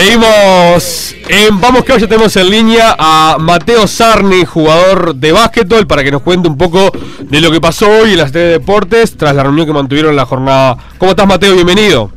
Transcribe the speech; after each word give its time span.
Seguimos 0.00 1.14
en 1.28 1.60
Vamos 1.60 1.84
que 1.84 1.92
hoy 1.92 2.00
ya 2.00 2.06
tenemos 2.06 2.34
en 2.36 2.48
línea 2.48 2.96
a 2.98 3.36
Mateo 3.38 3.86
Sarni, 3.86 4.46
jugador 4.46 5.14
de 5.14 5.30
básquetbol, 5.30 5.86
para 5.86 6.02
que 6.02 6.10
nos 6.10 6.22
cuente 6.22 6.48
un 6.48 6.56
poco 6.56 6.90
de 7.18 7.40
lo 7.42 7.50
que 7.50 7.60
pasó 7.60 7.86
hoy 7.86 8.12
en 8.12 8.16
las 8.16 8.32
de 8.32 8.44
deportes 8.44 9.18
tras 9.18 9.34
la 9.34 9.42
reunión 9.42 9.66
que 9.66 9.74
mantuvieron 9.74 10.12
en 10.12 10.16
la 10.16 10.24
jornada. 10.24 10.78
¿Cómo 10.96 11.10
estás 11.10 11.26
Mateo? 11.26 11.52
Bienvenido. 11.52 12.10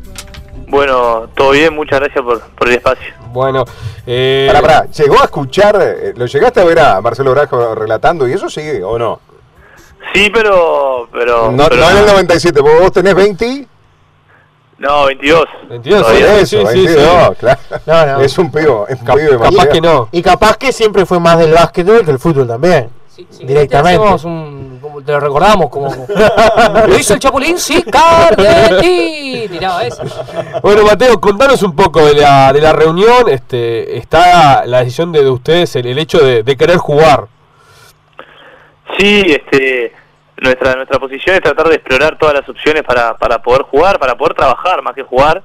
Bueno, 0.69 1.27
todo 1.35 1.51
bien, 1.51 1.75
muchas 1.75 1.99
gracias 1.99 2.23
por, 2.23 2.39
por 2.39 2.69
el 2.69 2.75
espacio. 2.75 3.13
Bueno, 3.33 3.65
eh... 4.07 4.45
Pará, 4.47 4.61
pará, 4.61 4.85
¿llegó 4.85 5.19
a 5.19 5.25
escuchar, 5.25 5.77
eh, 5.81 6.13
lo 6.15 6.25
llegaste 6.25 6.61
a 6.61 6.63
ver 6.63 6.79
a 6.79 7.01
Marcelo 7.01 7.31
Brajo 7.31 7.75
relatando 7.75 8.29
y 8.29 8.31
eso 8.31 8.49
sigue 8.49 8.81
o 8.81 8.97
no? 8.97 9.19
Sí, 10.13 10.31
pero... 10.33 11.09
pero 11.11 11.51
no, 11.51 11.67
pero 11.67 11.89
en 11.89 11.97
el 11.97 12.05
97, 12.05 12.61
vos 12.61 12.93
tenés 12.93 13.13
20... 13.13 13.72
No, 14.83 15.05
22. 15.05 15.45
22, 15.69 16.07
sí, 16.07 16.23
eso, 16.23 16.45
sí, 16.45 16.57
22, 16.57 17.29
sí, 17.29 17.35
claro. 17.39 17.59
No, 17.85 18.05
no. 18.05 18.21
Es 18.21 18.37
un 18.37 18.51
pivo, 18.51 18.85
es 18.89 18.99
un 18.99 19.05
Cap 19.05 19.15
pibe 19.15 19.39
Capaz 19.39 19.67
que 19.67 19.79
no. 19.79 20.09
Y 20.11 20.21
capaz 20.21 20.57
que 20.57 20.73
siempre 20.73 21.05
fue 21.05 21.21
más 21.21 21.39
del 21.39 21.53
básquetbol 21.53 22.03
que 22.03 22.11
el 22.11 22.19
fútbol 22.19 22.45
también. 22.45 22.89
Sí, 23.07 23.25
sí, 23.29 23.45
directamente. 23.45 24.27
Un, 24.27 24.79
como 24.81 25.01
te 25.01 25.13
lo 25.13 25.21
recordamos 25.21 25.69
como 25.69 25.87
lo 26.87 26.97
hizo 26.97 27.13
el 27.13 27.19
Chapulín, 27.21 27.57
sí, 27.57 27.81
Cardetti. 27.83 29.47
Tiraba 29.49 29.85
eso. 29.85 30.03
Bueno, 30.61 30.83
Mateo, 30.83 31.21
contanos 31.21 31.63
un 31.63 31.77
poco 31.77 32.05
de 32.05 32.15
la, 32.15 32.51
de 32.51 32.59
la 32.59 32.73
reunión. 32.73 33.29
Este, 33.29 33.97
está 33.97 34.65
la 34.65 34.79
decisión 34.79 35.13
de, 35.13 35.23
de 35.23 35.29
ustedes, 35.29 35.77
el, 35.77 35.85
el 35.85 35.97
hecho 35.97 36.17
de, 36.17 36.43
de 36.43 36.57
querer 36.57 36.75
jugar. 36.75 37.27
Sí, 38.99 39.23
este 39.27 39.93
nuestra 40.43 40.75
nuestra 40.75 40.99
posición 40.99 41.35
es 41.35 41.41
tratar 41.41 41.69
de 41.69 41.75
explorar 41.75 42.17
todas 42.17 42.35
las 42.35 42.47
opciones 42.47 42.83
para, 42.83 43.17
para 43.17 43.41
poder 43.41 43.63
jugar, 43.63 43.97
para 43.97 44.15
poder 44.15 44.35
trabajar 44.35 44.81
más 44.83 44.93
que 44.93 45.03
jugar, 45.03 45.41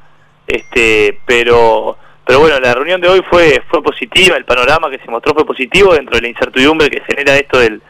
este, 0.47 1.21
pero 1.25 1.97
pero 2.27 2.41
bueno, 2.41 2.61
la 2.61 2.75
reunión 2.75 3.01
de 3.01 3.09
hoy 3.09 3.23
fue 3.31 3.63
fue 3.71 3.83
positiva, 3.83 4.37
el 4.37 4.45
panorama 4.45 4.91
que 4.91 4.99
se 4.99 5.11
mostró 5.11 5.33
fue 5.35 5.47
positivo 5.47 5.95
dentro 5.95 6.17
de 6.17 6.23
la 6.23 6.29
incertidumbre 6.29 6.91
que 6.91 7.01
genera 7.01 7.37
esto 7.37 7.59
del 7.59 7.81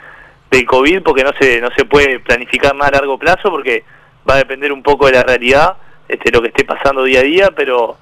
del 0.51 0.67
COVID, 0.67 1.03
porque 1.03 1.25
no 1.25 1.33
se 1.41 1.61
no 1.61 1.71
se 1.77 1.87
puede 1.87 2.21
planificar 2.21 2.75
más 2.75 2.89
a 2.89 2.93
largo 2.93 3.19
plazo 3.19 3.51
porque 3.51 3.85
va 4.29 4.35
a 4.35 4.39
depender 4.39 4.73
un 4.73 4.83
poco 4.83 5.07
de 5.07 5.13
la 5.13 5.23
realidad, 5.23 5.77
este 6.09 6.31
lo 6.31 6.43
que 6.43 6.49
esté 6.49 6.65
pasando 6.65 7.03
día 7.03 7.21
a 7.21 7.25
día, 7.25 7.51
pero 7.57 7.97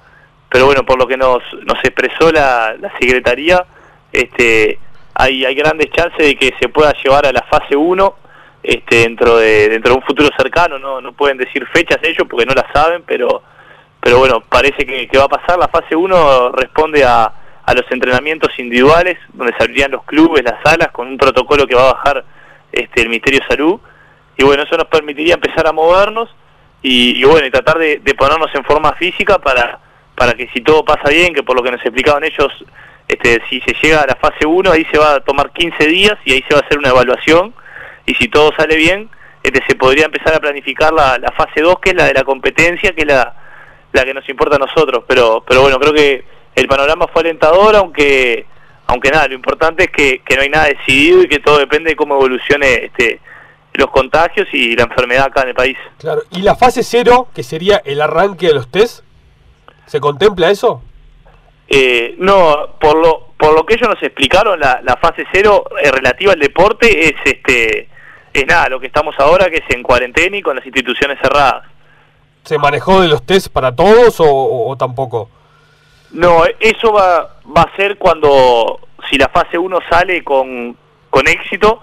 pero 0.49 0.65
bueno, 0.65 0.85
por 0.85 0.99
lo 0.99 1.07
que 1.07 1.17
nos 1.17 1.41
nos 1.65 1.79
expresó 1.83 2.31
la, 2.31 2.75
la 2.79 2.91
secretaría, 2.99 3.65
este 4.11 4.79
hay 5.15 5.45
hay 5.45 5.55
grandes 5.55 5.91
chances 5.91 6.25
de 6.25 6.35
que 6.35 6.53
se 6.59 6.67
pueda 6.67 6.93
llevar 7.01 7.25
a 7.25 7.31
la 7.31 7.43
fase 7.43 7.75
1 7.75 8.26
este, 8.67 8.97
dentro 8.97 9.37
de 9.37 9.69
dentro 9.69 9.93
de 9.93 9.97
un 9.99 10.03
futuro 10.03 10.29
cercano, 10.37 10.77
no, 10.77 10.99
no 10.99 11.13
pueden 11.13 11.37
decir 11.37 11.65
fechas 11.67 11.99
ellos 12.03 12.27
porque 12.29 12.45
no 12.45 12.53
las 12.53 12.65
saben, 12.73 13.01
pero 13.07 13.41
pero 14.01 14.19
bueno, 14.19 14.41
parece 14.41 14.85
que, 14.85 15.17
va 15.17 15.23
a 15.23 15.29
pasar. 15.29 15.57
La 15.57 15.69
fase 15.69 15.95
1 15.95 16.51
responde 16.51 17.03
a, 17.03 17.31
a 17.65 17.73
los 17.73 17.85
entrenamientos 17.91 18.51
individuales, 18.57 19.17
donde 19.33 19.53
se 19.57 19.63
abrirían 19.63 19.91
los 19.91 20.03
clubes, 20.03 20.43
las 20.43 20.61
salas, 20.63 20.89
con 20.91 21.07
un 21.07 21.17
protocolo 21.17 21.65
que 21.65 21.75
va 21.75 21.89
a 21.89 21.93
bajar 21.93 22.25
este, 22.71 23.01
el 23.01 23.09
Ministerio 23.09 23.39
de 23.39 23.47
Salud. 23.47 23.79
Y 24.37 24.43
bueno, 24.43 24.63
eso 24.63 24.77
nos 24.77 24.87
permitiría 24.87 25.35
empezar 25.35 25.65
a 25.65 25.71
movernos 25.71 26.29
y, 26.81 27.23
bueno, 27.23 27.47
y 27.47 27.51
tratar 27.51 27.79
de, 27.79 27.99
de, 27.99 28.13
ponernos 28.15 28.53
en 28.53 28.63
forma 28.65 28.93
física 28.93 29.39
para, 29.39 29.79
para 30.15 30.33
que 30.33 30.47
si 30.53 30.61
todo 30.61 30.83
pasa 30.83 31.09
bien, 31.09 31.33
que 31.33 31.43
por 31.43 31.55
lo 31.55 31.63
que 31.63 31.71
nos 31.71 31.81
explicaban 31.81 32.23
ellos, 32.23 32.53
este, 33.07 33.41
si 33.49 33.61
se 33.61 33.73
llega 33.81 34.01
a 34.01 34.07
la 34.07 34.15
fase 34.15 34.45
1, 34.45 34.71
ahí 34.71 34.85
se 34.91 34.97
va 34.97 35.15
a 35.15 35.19
tomar 35.21 35.51
15 35.51 35.87
días 35.87 36.17
y 36.25 36.33
ahí 36.33 36.43
se 36.47 36.53
va 36.53 36.61
a 36.61 36.65
hacer 36.65 36.77
una 36.77 36.89
evaluación 36.89 37.53
y 38.07 38.15
si 38.15 38.29
todo 38.29 38.51
sale 38.57 38.75
bien, 38.75 39.09
este, 39.43 39.61
se 39.67 39.75
podría 39.75 40.05
empezar 40.05 40.33
a 40.33 40.39
planificar 40.39 40.91
la, 40.91 41.19
la 41.19 41.31
fase 41.33 41.61
2, 41.61 41.79
que 41.79 41.91
es 41.91 41.95
la 41.95 42.05
de 42.05 42.13
la 42.13 42.23
competencia, 42.23 42.93
que 42.93 43.01
es 43.01 43.07
la, 43.07 43.35
la 43.91 44.03
que 44.03 44.13
nos 44.13 44.27
importa 44.27 44.55
a 44.55 44.59
nosotros. 44.59 45.03
Pero, 45.07 45.43
pero 45.47 45.61
bueno, 45.61 45.77
creo 45.77 45.93
que 45.93 46.25
el 46.55 46.67
panorama 46.67 47.07
fue 47.13 47.21
alentador, 47.21 47.75
aunque 47.75 48.45
aunque 48.87 49.11
nada, 49.11 49.27
lo 49.27 49.35
importante 49.35 49.83
es 49.83 49.89
que, 49.91 50.21
que 50.25 50.35
no 50.37 50.43
hay 50.43 50.49
nada 50.49 50.67
decidido 50.67 51.21
y 51.21 51.27
que 51.27 51.39
todo 51.39 51.57
depende 51.57 51.89
de 51.89 51.95
cómo 51.97 52.15
evolucione 52.15 52.85
este, 52.85 53.19
los 53.73 53.91
contagios 53.91 54.47
y 54.53 54.75
la 54.77 54.83
enfermedad 54.83 55.25
acá 55.25 55.41
en 55.41 55.49
el 55.49 55.55
país. 55.55 55.77
Claro, 55.99 56.21
¿y 56.31 56.41
la 56.41 56.55
fase 56.55 56.83
0, 56.83 57.27
que 57.35 57.43
sería 57.43 57.81
el 57.83 57.99
arranque 57.99 58.47
de 58.47 58.53
los 58.53 58.71
test? 58.71 59.03
¿Se 59.85 59.99
contempla 59.99 60.49
eso? 60.49 60.81
Eh, 61.67 62.15
no, 62.17 62.77
por 62.79 62.95
lo, 62.95 63.27
por 63.37 63.53
lo 63.53 63.65
que 63.65 63.73
ellos 63.73 63.89
nos 63.89 64.01
explicaron, 64.01 64.57
la, 64.57 64.79
la 64.83 64.95
fase 64.95 65.25
0 65.33 65.65
eh, 65.83 65.91
relativa 65.91 66.31
al 66.31 66.39
deporte 66.39 67.09
es 67.09 67.15
este 67.25 67.89
es 68.41 68.47
nada, 68.47 68.69
lo 68.69 68.79
que 68.79 68.87
estamos 68.87 69.15
ahora, 69.19 69.49
que 69.49 69.57
es 69.57 69.75
en 69.75 69.83
cuarentena 69.83 70.37
y 70.37 70.41
con 70.41 70.55
las 70.55 70.65
instituciones 70.65 71.17
cerradas. 71.21 71.63
¿Se 72.43 72.57
manejó 72.57 73.01
de 73.01 73.07
los 73.07 73.25
test 73.25 73.49
para 73.49 73.75
todos 73.75 74.15
o, 74.19 74.75
tampoco? 74.77 75.29
No, 76.11 76.43
eso 76.59 76.93
va, 76.93 77.37
va 77.55 77.63
a 77.63 77.75
ser 77.75 77.97
cuando, 77.97 78.79
si 79.09 79.17
la 79.17 79.27
fase 79.27 79.57
1 79.57 79.79
sale 79.89 80.23
con, 80.23 80.77
con 81.09 81.27
éxito 81.27 81.81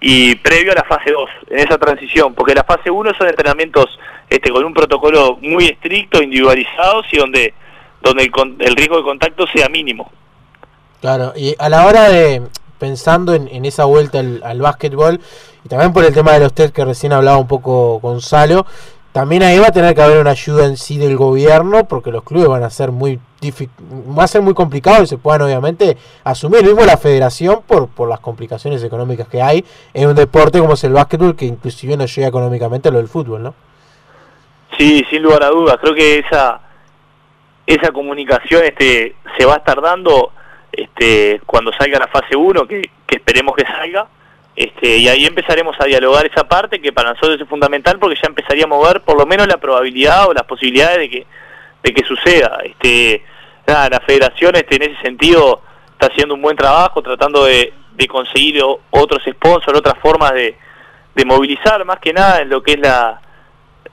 y 0.00 0.34
previo 0.36 0.72
a 0.72 0.76
la 0.76 0.84
fase 0.84 1.12
2, 1.12 1.30
en 1.50 1.58
esa 1.60 1.78
transición, 1.78 2.34
porque 2.34 2.54
la 2.54 2.64
fase 2.64 2.90
1 2.90 3.12
son 3.16 3.28
entrenamientos 3.28 3.86
este, 4.28 4.50
con 4.50 4.64
un 4.64 4.74
protocolo 4.74 5.38
muy 5.40 5.66
estricto, 5.66 6.22
individualizados 6.22 7.06
y 7.12 7.18
donde, 7.18 7.54
donde 8.02 8.24
el, 8.24 8.56
el 8.60 8.76
riesgo 8.76 8.96
de 8.96 9.02
contacto 9.02 9.46
sea 9.54 9.68
mínimo. 9.68 10.10
Claro, 11.00 11.32
y 11.36 11.54
a 11.58 11.68
la 11.68 11.86
hora 11.86 12.08
de, 12.08 12.42
pensando 12.78 13.34
en, 13.34 13.48
en 13.48 13.64
esa 13.64 13.84
vuelta 13.84 14.18
al, 14.18 14.42
al, 14.44 14.60
básquetbol, 14.60 15.20
y 15.64 15.68
también 15.68 15.92
por 15.92 16.04
el 16.04 16.14
tema 16.14 16.32
de 16.32 16.40
los 16.40 16.52
test 16.52 16.74
que 16.74 16.84
recién 16.84 17.12
hablaba 17.12 17.38
un 17.38 17.48
poco 17.48 18.00
Gonzalo, 18.00 18.66
también 19.12 19.42
ahí 19.42 19.58
va 19.58 19.68
a 19.68 19.72
tener 19.72 19.94
que 19.94 20.02
haber 20.02 20.18
una 20.18 20.30
ayuda 20.30 20.66
en 20.66 20.76
sí 20.76 20.96
del 20.96 21.16
gobierno, 21.16 21.88
porque 21.88 22.12
los 22.12 22.22
clubes 22.22 22.48
van 22.48 22.62
a 22.62 22.70
ser 22.70 22.92
muy 22.92 23.18
va 24.16 24.24
a 24.24 24.28
ser 24.28 24.42
muy 24.42 24.52
complicado 24.54 25.02
y 25.02 25.06
se 25.06 25.16
puedan 25.16 25.42
obviamente 25.42 25.96
asumir. 26.24 26.62
Mismo 26.62 26.84
la 26.84 26.96
federación 26.96 27.62
por, 27.66 27.88
por 27.88 28.08
las 28.08 28.20
complicaciones 28.20 28.84
económicas 28.84 29.26
que 29.28 29.42
hay 29.42 29.64
en 29.94 30.08
un 30.08 30.14
deporte 30.14 30.60
como 30.60 30.74
es 30.74 30.84
el 30.84 30.92
básquetbol 30.92 31.34
que 31.34 31.46
inclusive 31.46 31.96
no 31.96 32.04
llega 32.04 32.28
económicamente 32.28 32.88
a 32.88 32.92
lo 32.92 32.98
del 32.98 33.08
fútbol, 33.08 33.42
¿no? 33.42 33.54
Sí, 34.78 35.04
sin 35.10 35.22
lugar 35.22 35.42
a 35.42 35.48
dudas, 35.48 35.76
creo 35.80 35.94
que 35.94 36.18
esa 36.18 36.60
esa 37.66 37.92
comunicación 37.92 38.64
este 38.64 39.14
se 39.38 39.44
va 39.44 39.54
a 39.54 39.58
estar 39.58 39.80
dando 39.80 40.32
este, 40.72 41.40
cuando 41.46 41.72
salga 41.72 41.98
la 41.98 42.08
fase 42.08 42.36
1, 42.36 42.66
que, 42.66 42.82
que, 43.06 43.16
esperemos 43.16 43.54
que 43.56 43.64
salga, 43.64 44.06
este, 44.60 44.98
y 44.98 45.08
ahí 45.08 45.24
empezaremos 45.24 45.74
a 45.80 45.86
dialogar 45.86 46.26
esa 46.26 46.46
parte 46.46 46.82
que 46.82 46.92
para 46.92 47.14
nosotros 47.14 47.40
es 47.40 47.48
fundamental 47.48 47.98
porque 47.98 48.16
ya 48.16 48.28
empezaría 48.28 48.64
a 48.64 48.66
mover 48.66 49.00
por 49.00 49.16
lo 49.16 49.24
menos 49.24 49.46
la 49.46 49.56
probabilidad 49.56 50.28
o 50.28 50.34
las 50.34 50.42
posibilidades 50.42 50.98
de 50.98 51.08
que, 51.08 51.26
de 51.82 51.94
que 51.94 52.04
suceda. 52.04 52.58
Este, 52.62 53.24
la 53.66 54.02
federación 54.06 54.56
este, 54.56 54.76
en 54.76 54.82
ese 54.82 55.00
sentido 55.00 55.62
está 55.92 56.08
haciendo 56.08 56.34
un 56.34 56.42
buen 56.42 56.58
trabajo 56.58 57.00
tratando 57.00 57.46
de, 57.46 57.72
de 57.92 58.06
conseguir 58.06 58.62
otros 58.90 59.22
sponsors, 59.24 59.78
otras 59.78 59.98
formas 59.98 60.34
de, 60.34 60.58
de 61.14 61.24
movilizar 61.24 61.82
más 61.86 61.98
que 61.98 62.12
nada 62.12 62.42
en 62.42 62.50
lo 62.50 62.62
que 62.62 62.72
es 62.72 62.80
la, 62.80 63.18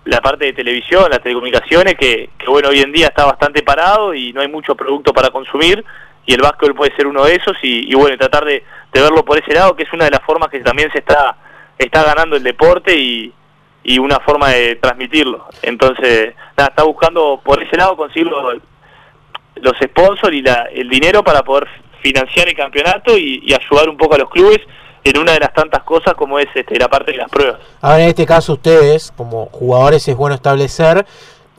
la 0.03 0.19
parte 0.19 0.43
de 0.43 0.53
televisión, 0.53 1.09
las 1.09 1.23
telecomunicaciones, 1.23 1.95
que, 1.95 2.31
que 2.37 2.47
bueno, 2.49 2.67
hoy 2.67 2.81
en 2.81 2.91
día 2.91 3.07
está 3.07 3.23
bastante 3.23 3.63
parado 3.63 4.13
y 4.13 4.33
no 4.33 4.41
hay 4.41 4.49
mucho 4.49 4.75
producto 4.75 5.13
para 5.13 5.29
consumir, 5.29 5.85
y 6.27 6.33
el 6.33 6.41
básquetbol 6.41 6.75
puede 6.75 6.95
ser 6.95 7.07
uno 7.07 7.23
de 7.23 7.35
esos 7.35 7.57
y, 7.63 7.89
y 7.89 7.95
bueno, 7.95 8.17
tratar 8.17 8.45
de, 8.45 8.63
de, 8.93 9.01
verlo 9.01 9.23
por 9.23 9.39
ese 9.39 9.53
lado, 9.53 9.75
que 9.75 9.83
es 9.83 9.93
una 9.93 10.05
de 10.05 10.11
las 10.11 10.21
formas 10.23 10.49
que 10.49 10.59
también 10.59 10.91
se 10.91 10.99
está, 10.99 11.37
está 11.79 12.03
ganando 12.03 12.35
el 12.35 12.43
deporte 12.43 12.93
y, 12.93 13.33
y 13.83 13.97
una 13.97 14.19
forma 14.19 14.49
de 14.49 14.75
transmitirlo. 14.75 15.47
Entonces, 15.61 16.35
nada, 16.57 16.69
está 16.69 16.83
buscando 16.83 17.39
por 17.43 17.63
ese 17.63 17.77
lado 17.77 17.95
conseguir 17.95 18.27
los, 18.27 18.57
los 19.55 19.73
sponsors 19.81 20.35
y 20.35 20.41
la, 20.41 20.67
el 20.73 20.89
dinero 20.89 21.23
para 21.23 21.43
poder 21.43 21.65
financiar 22.03 22.49
el 22.49 22.55
campeonato 22.55 23.17
y, 23.17 23.41
y 23.45 23.53
ayudar 23.53 23.87
un 23.87 23.95
poco 23.95 24.15
a 24.15 24.17
los 24.17 24.29
clubes 24.29 24.59
en 25.05 25.17
una 25.17 25.31
de 25.31 25.39
las 25.39 25.53
tantas 25.53 25.83
cosas 25.83 26.13
como 26.15 26.37
es 26.39 26.47
este, 26.53 26.77
la 26.77 26.89
parte 26.89 27.11
de 27.11 27.19
las 27.19 27.29
pruebas. 27.29 27.61
Ahora, 27.79 28.03
en 28.03 28.09
este 28.09 28.25
caso, 28.25 28.53
ustedes, 28.53 29.13
como 29.15 29.45
jugadores, 29.45 30.05
es 30.09 30.15
bueno 30.17 30.35
establecer 30.35 31.05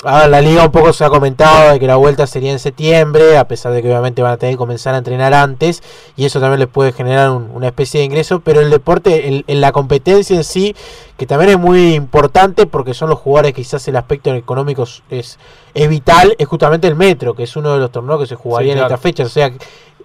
Ahora 0.05 0.29
la 0.29 0.41
liga 0.41 0.65
un 0.65 0.71
poco 0.71 0.93
se 0.93 1.05
ha 1.05 1.11
comentado 1.11 1.73
de 1.73 1.81
que 1.81 1.89
la 1.89 1.97
vuelta 1.97 2.25
sería 2.29 2.53
en 2.53 2.61
septiembre, 2.61 3.37
a 3.37 3.49
pesar 3.49 3.73
de 3.73 3.83
que 3.83 3.89
obviamente 3.89 4.23
van 4.23 4.33
a 4.33 4.37
tener 4.37 4.55
que 4.55 4.59
comenzar 4.59 4.95
a 4.95 4.99
entrenar 4.99 5.35
antes 5.35 5.83
y 6.17 6.25
eso 6.25 6.39
también 6.39 6.61
les 6.61 6.69
puede 6.69 6.93
generar 6.93 7.31
un, 7.31 7.51
una 7.53 7.67
especie 7.67 7.99
de 7.99 8.07
ingreso, 8.07 8.39
pero 8.39 8.61
el 8.61 8.71
deporte, 8.71 9.43
en 9.45 9.61
la 9.61 9.73
competencia 9.73 10.37
en 10.37 10.45
sí, 10.45 10.77
que 11.17 11.27
también 11.27 11.51
es 11.51 11.59
muy 11.59 11.95
importante 11.95 12.67
porque 12.67 12.95
son 12.95 13.11
los 13.11 13.19
jugadores, 13.19 13.55
quizás 13.55 13.89
el 13.89 13.97
aspecto 13.97 14.33
económico 14.33 14.85
es, 15.11 15.37
es 15.75 15.89
vital, 15.89 16.33
es 16.39 16.47
justamente 16.47 16.87
el 16.87 16.95
metro, 16.95 17.35
que 17.35 17.43
es 17.43 17.57
uno 17.57 17.73
de 17.73 17.81
los 17.81 17.91
torneos 17.91 18.21
que 18.21 18.27
se 18.29 18.37
jugaría 18.37 18.75
sí, 18.75 18.79
claro. 18.79 18.87
en 18.87 18.95
esta 18.95 19.03
fecha, 19.03 19.25
o 19.25 19.29
sea, 19.29 19.51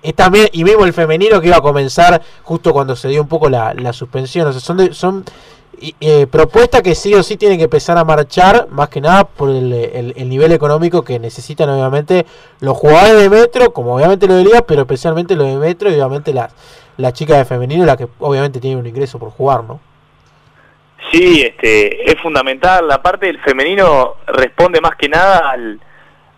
es 0.02 0.16
también, 0.16 0.50
y 0.54 0.64
mismo 0.64 0.86
el 0.86 0.94
femenino 0.94 1.40
que 1.40 1.48
iba 1.48 1.58
a 1.58 1.62
comenzar 1.62 2.20
justo 2.42 2.74
cuando 2.74 2.96
se 2.96 3.10
dio 3.10 3.22
un 3.22 3.28
poco 3.28 3.48
la, 3.48 3.76
la 3.76 3.94
suspensión, 3.94 4.48
o 4.48 4.52
sea, 4.52 4.60
son, 4.60 4.78
de, 4.78 4.92
son 4.92 5.24
eh, 6.00 6.28
propuesta 6.28 6.82
que 6.82 6.96
sí 6.96 7.14
o 7.14 7.24
sí 7.24 7.38
tiene 7.38 7.58
que 7.58 7.66
empezar 7.66 7.98
a 7.98 8.04
marchar, 8.04 8.68
más 8.70 8.90
que 8.90 9.02
nada 9.02 9.26
por 9.26 9.50
el, 9.50 9.74
el, 9.74 10.14
el, 10.16 10.30
nivel 10.30 10.52
económico 10.52 11.04
que 11.04 11.20
necesitan 11.20 11.70
obviamente 11.70 12.26
los 12.60 12.78
jugadores 12.78 13.22
de 13.22 13.30
Metro, 13.30 13.74
como 13.74 13.96
obviamente 13.96 14.28
lo 14.28 14.36
de 14.36 14.44
Liga, 14.44 14.62
pero 14.68 14.82
especialmente 14.82 15.36
los 15.36 15.48
de 15.48 15.58
Metro 15.58 15.90
y 15.90 15.96
obviamente 15.96 16.34
las, 16.34 16.54
las 16.98 17.14
chicas 17.14 17.38
de 17.38 17.46
femenino, 17.46 17.86
la 17.86 17.98
que 17.98 18.08
obviamente 18.20 18.60
tienen 18.60 18.80
un 18.80 18.88
ingreso 18.88 19.20
por 19.20 19.32
jugar, 19.32 19.64
¿no? 19.64 19.80
Sí, 21.12 21.44
este, 21.44 22.10
es 22.10 22.20
fundamental. 22.22 22.88
La 22.88 23.02
parte 23.02 23.28
del 23.28 23.40
femenino 23.42 24.16
responde 24.28 24.82
más 24.82 24.96
que 24.96 25.10
nada 25.10 25.52
al, 25.52 25.80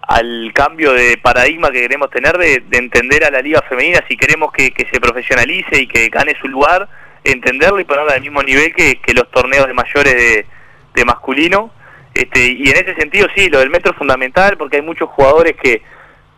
al 0.02 0.52
cambio 0.54 0.94
de 0.94 1.18
paradigma 1.18 1.72
que 1.72 1.82
queremos 1.82 2.10
tener 2.10 2.38
de, 2.38 2.64
de 2.68 2.78
entender 2.78 3.24
a 3.26 3.32
la 3.32 3.42
liga 3.42 3.62
femenina 3.68 4.04
si 4.08 4.18
queremos 4.18 4.52
que, 4.52 4.72
que, 4.72 4.88
se 4.92 5.00
profesionalice 5.00 5.82
y 5.82 5.88
que 5.88 6.10
gane 6.10 6.36
su 6.42 6.48
lugar, 6.48 6.88
entenderlo 7.26 7.80
y 7.80 7.84
ponerla 7.84 8.14
al 8.14 8.22
mismo 8.22 8.42
nivel 8.42 8.74
que, 8.74 9.00
los 9.14 9.30
torneos 9.32 9.68
de 9.68 9.74
mayores 9.74 10.46
de, 10.94 11.06
masculino. 11.06 11.72
Este, 12.14 12.48
y 12.48 12.70
en 12.70 12.78
ese 12.78 12.96
sentido 12.96 13.28
sí, 13.36 13.50
lo 13.50 13.60
del 13.60 13.70
metro 13.70 13.92
es 13.92 13.98
fundamental 13.98 14.56
porque 14.58 14.78
hay 14.78 14.82
muchos 14.82 15.10
jugadores 15.10 15.56
que, 15.62 15.82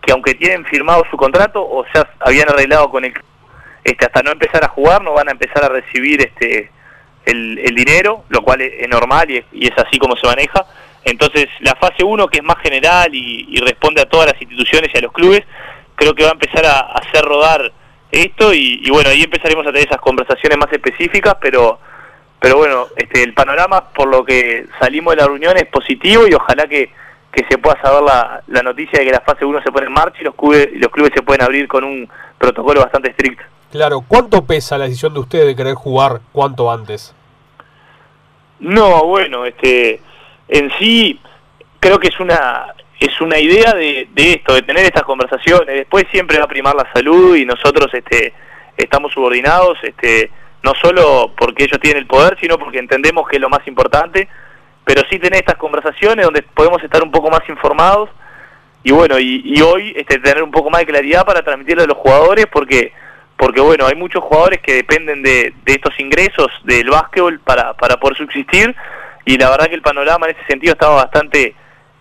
que 0.01 0.12
aunque 0.12 0.34
tienen 0.34 0.66
firmado 0.66 1.04
su 1.12 1.18
contrato 1.18 1.62
o 1.62 1.86
ya 1.94 2.10
habían 2.19 2.50
arreglado 2.50 2.89
con 2.89 3.06
el 3.06 3.13
este, 3.84 4.06
hasta 4.06 4.24
no 4.24 4.31
empezar 4.31 4.66
a 4.66 4.69
jugar 4.69 5.04
no 5.04 5.13
van 5.13 5.30
a 5.30 5.31
empezar 5.31 5.63
a 5.63 5.69
recibir 5.69 6.19
este 6.22 6.72
el, 7.25 7.75
dinero, 7.75 8.24
lo 8.30 8.42
cual 8.42 8.62
es, 8.62 8.88
normal 8.89 9.30
y 9.30 9.68
es, 9.68 9.74
así 9.78 10.00
como 10.00 10.16
se 10.16 10.25
maneja. 10.25 10.66
Entonces, 11.04 11.48
la 11.60 11.75
fase 11.75 12.04
1, 12.04 12.28
que 12.28 12.38
es 12.38 12.44
más 12.44 12.57
general 12.63 13.13
y, 13.13 13.45
y, 13.50 13.60
responde 13.60 14.01
a 14.01 14.06
todas 14.06 14.31
las 14.31 14.42
instituciones 14.42 14.89
y 14.94 14.98
a 14.98 15.01
los 15.01 15.12
clubes, 15.12 15.42
creo 15.95 16.16
que 16.16 16.24
va 16.24 16.30
a 16.30 16.34
empezar 16.34 16.66
a 16.66 16.80
hacer 16.80 17.24
rodar 17.24 17.72
esto 18.12 18.54
y, 18.54 18.81
y, 18.83 18.89
bueno, 18.89 19.09
ahí 19.09 19.24
empezaremos 19.24 19.65
a 19.65 19.71
tener 19.71 19.88
esas 19.88 20.01
conversaciones 20.01 20.57
más 20.57 20.71
específicas, 20.71 21.36
pero 21.42 21.80
pero 22.39 22.57
bueno, 22.57 22.88
este 22.95 23.24
el 23.24 23.33
panorama 23.33 23.89
por 23.89 24.07
lo 24.07 24.24
que 24.24 24.68
salimos 24.80 25.15
de 25.15 25.21
la 25.21 25.27
reunión 25.27 25.57
es 25.57 25.65
positivo 25.65 26.27
y 26.27 26.33
ojalá 26.33 26.68
que, 26.68 26.92
que 27.31 27.45
se 27.50 27.57
pueda 27.57 27.81
saber 27.81 28.04
la, 28.04 28.44
la 28.48 28.62
noticia 28.62 29.00
de 29.00 29.06
que 29.06 29.12
la 29.12 29.21
fase 29.21 29.44
1 29.44 29.62
se 29.63 29.71
pone 29.71 29.88
en 29.88 29.94
marcha 29.94 30.19
y 30.21 30.24
los 30.24 30.36
clubes, 30.36 30.69
los 30.74 30.92
clubes 30.92 31.12
se 31.15 31.24
pueden 31.24 31.42
abrir 31.42 31.68
con 31.68 31.83
un 31.83 32.07
protocolo 32.38 32.81
bastante 32.81 33.09
estricto. 33.09 33.44
Claro, 33.71 34.04
¿cuánto 34.07 34.45
pesa 34.45 34.77
la 34.77 34.86
decisión 34.86 35.13
de 35.13 35.19
ustedes 35.19 35.48
de 35.48 35.56
querer 35.56 35.74
jugar 35.74 36.21
cuanto 36.31 36.71
antes? 36.71 37.13
No, 38.60 39.03
bueno, 39.06 39.45
este 39.45 40.01
en 40.48 40.71
sí 40.80 41.19
creo 41.80 42.00
que 42.00 42.07
es 42.07 42.19
una 42.19 42.74
es 42.99 43.21
una 43.21 43.38
idea 43.38 43.73
de, 43.73 44.07
de, 44.13 44.33
esto, 44.33 44.53
de 44.53 44.61
tener 44.63 44.85
estas 44.85 45.03
conversaciones. 45.03 45.67
Después 45.67 46.05
siempre 46.11 46.38
va 46.38 46.45
a 46.45 46.49
primar 46.49 46.75
la 46.75 46.91
salud 46.94 47.35
y 47.35 47.45
nosotros 47.45 47.94
este 47.94 48.33
estamos 48.75 49.11
subordinados, 49.11 49.77
este 49.83 50.29
no 50.63 50.73
solo 50.81 51.33
porque 51.38 51.63
ellos 51.63 51.79
tienen 51.79 51.99
el 51.99 52.07
poder, 52.07 52.38
sino 52.39 52.57
porque 52.57 52.79
entendemos 52.79 53.27
que 53.27 53.38
es 53.38 53.41
lo 53.41 53.49
más 53.49 53.65
importante, 53.67 54.27
pero 54.83 55.01
sí 55.09 55.19
tener 55.19 55.39
estas 55.39 55.57
conversaciones 55.57 56.25
donde 56.25 56.41
podemos 56.41 56.83
estar 56.83 57.01
un 57.03 57.11
poco 57.11 57.29
más 57.29 57.47
informados 57.49 58.09
y 58.83 58.91
bueno, 58.91 59.19
y, 59.19 59.41
y 59.43 59.61
hoy 59.61 59.93
este 59.95 60.19
tener 60.19 60.43
un 60.43 60.51
poco 60.51 60.69
más 60.69 60.81
de 60.81 60.88
claridad 60.88 61.25
para 61.25 61.41
transmitirle 61.41 61.83
a 61.83 61.88
los 61.88 61.97
jugadores 61.97 62.45
porque 62.51 62.93
porque 63.38 63.61
bueno, 63.61 63.85
hay 63.85 63.95
muchos 63.95 64.23
jugadores 64.23 64.59
que 64.61 64.73
dependen 64.73 65.21
de, 65.21 65.53
de 65.63 65.73
estos 65.73 65.97
ingresos 66.00 66.47
del 66.63 66.89
básquetbol 66.89 67.39
para, 67.39 67.73
para 67.73 67.97
poder 67.97 68.17
subsistir 68.17 68.75
y 69.25 69.38
la 69.38 69.50
verdad 69.51 69.67
que 69.67 69.75
el 69.75 69.81
panorama 69.81 70.25
en 70.27 70.35
ese 70.35 70.45
sentido 70.47 70.73
estaba 70.73 70.95
bastante 70.95 71.53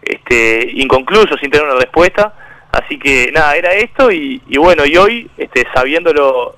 este, 0.06 0.70
inconcluso, 0.74 1.36
sin 1.38 1.50
tener 1.50 1.66
una 1.66 1.80
respuesta. 1.80 2.32
Así 2.72 2.98
que 2.98 3.30
nada, 3.32 3.56
era 3.56 3.72
esto 3.72 4.10
y, 4.10 4.42
y 4.48 4.58
bueno, 4.58 4.84
y 4.84 4.96
hoy, 4.96 5.30
este, 5.36 5.66
sabiendo 5.74 6.12
lo, 6.12 6.56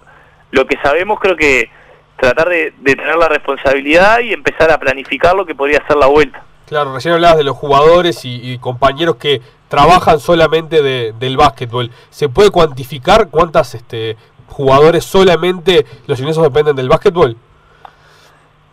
lo 0.51 0.67
que 0.67 0.77
sabemos, 0.83 1.19
creo 1.21 1.37
que 1.37 1.71
tratar 2.17 2.49
de, 2.49 2.73
de, 2.79 2.97
tener 2.97 3.17
la 3.17 3.29
responsabilidad 3.29 4.21
y 4.21 4.33
empezar 4.33 4.71
a 4.71 4.79
planificar 4.79 5.37
lo 5.37 5.47
que 5.47 5.55
podría 5.55 5.87
ser 5.87 5.97
la 5.97 6.07
vuelta. 6.07 6.43
Claro, 6.67 6.93
recién 6.93 7.15
hablabas 7.15 7.39
de 7.39 7.45
los 7.45 7.57
jugadores 7.57 8.25
y, 8.25 8.53
y 8.53 8.59
compañeros 8.59 9.17
que 9.17 9.41
trabajan 9.69 10.19
solamente 10.19 10.83
de, 10.83 11.15
del 11.19 11.37
básquetbol. 11.37 11.91
¿Se 12.11 12.29
puede 12.29 12.51
cuantificar 12.51 13.29
cuántas 13.31 13.75
este, 13.75 14.17
jugadores 14.49 15.05
solamente 15.05 15.87
los 16.07 16.19
ingresos 16.19 16.43
dependen 16.43 16.77
del 16.77 16.89
básquetbol? 16.89 17.37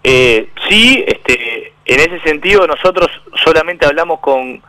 Eh, 0.04 0.50
sí, 0.70 1.04
este, 1.08 1.55
en 1.86 2.00
ese 2.00 2.20
sentido 2.22 2.66
nosotros 2.68 3.10
solamente 3.44 3.86
hablamos 3.86 4.20
con 4.20 4.62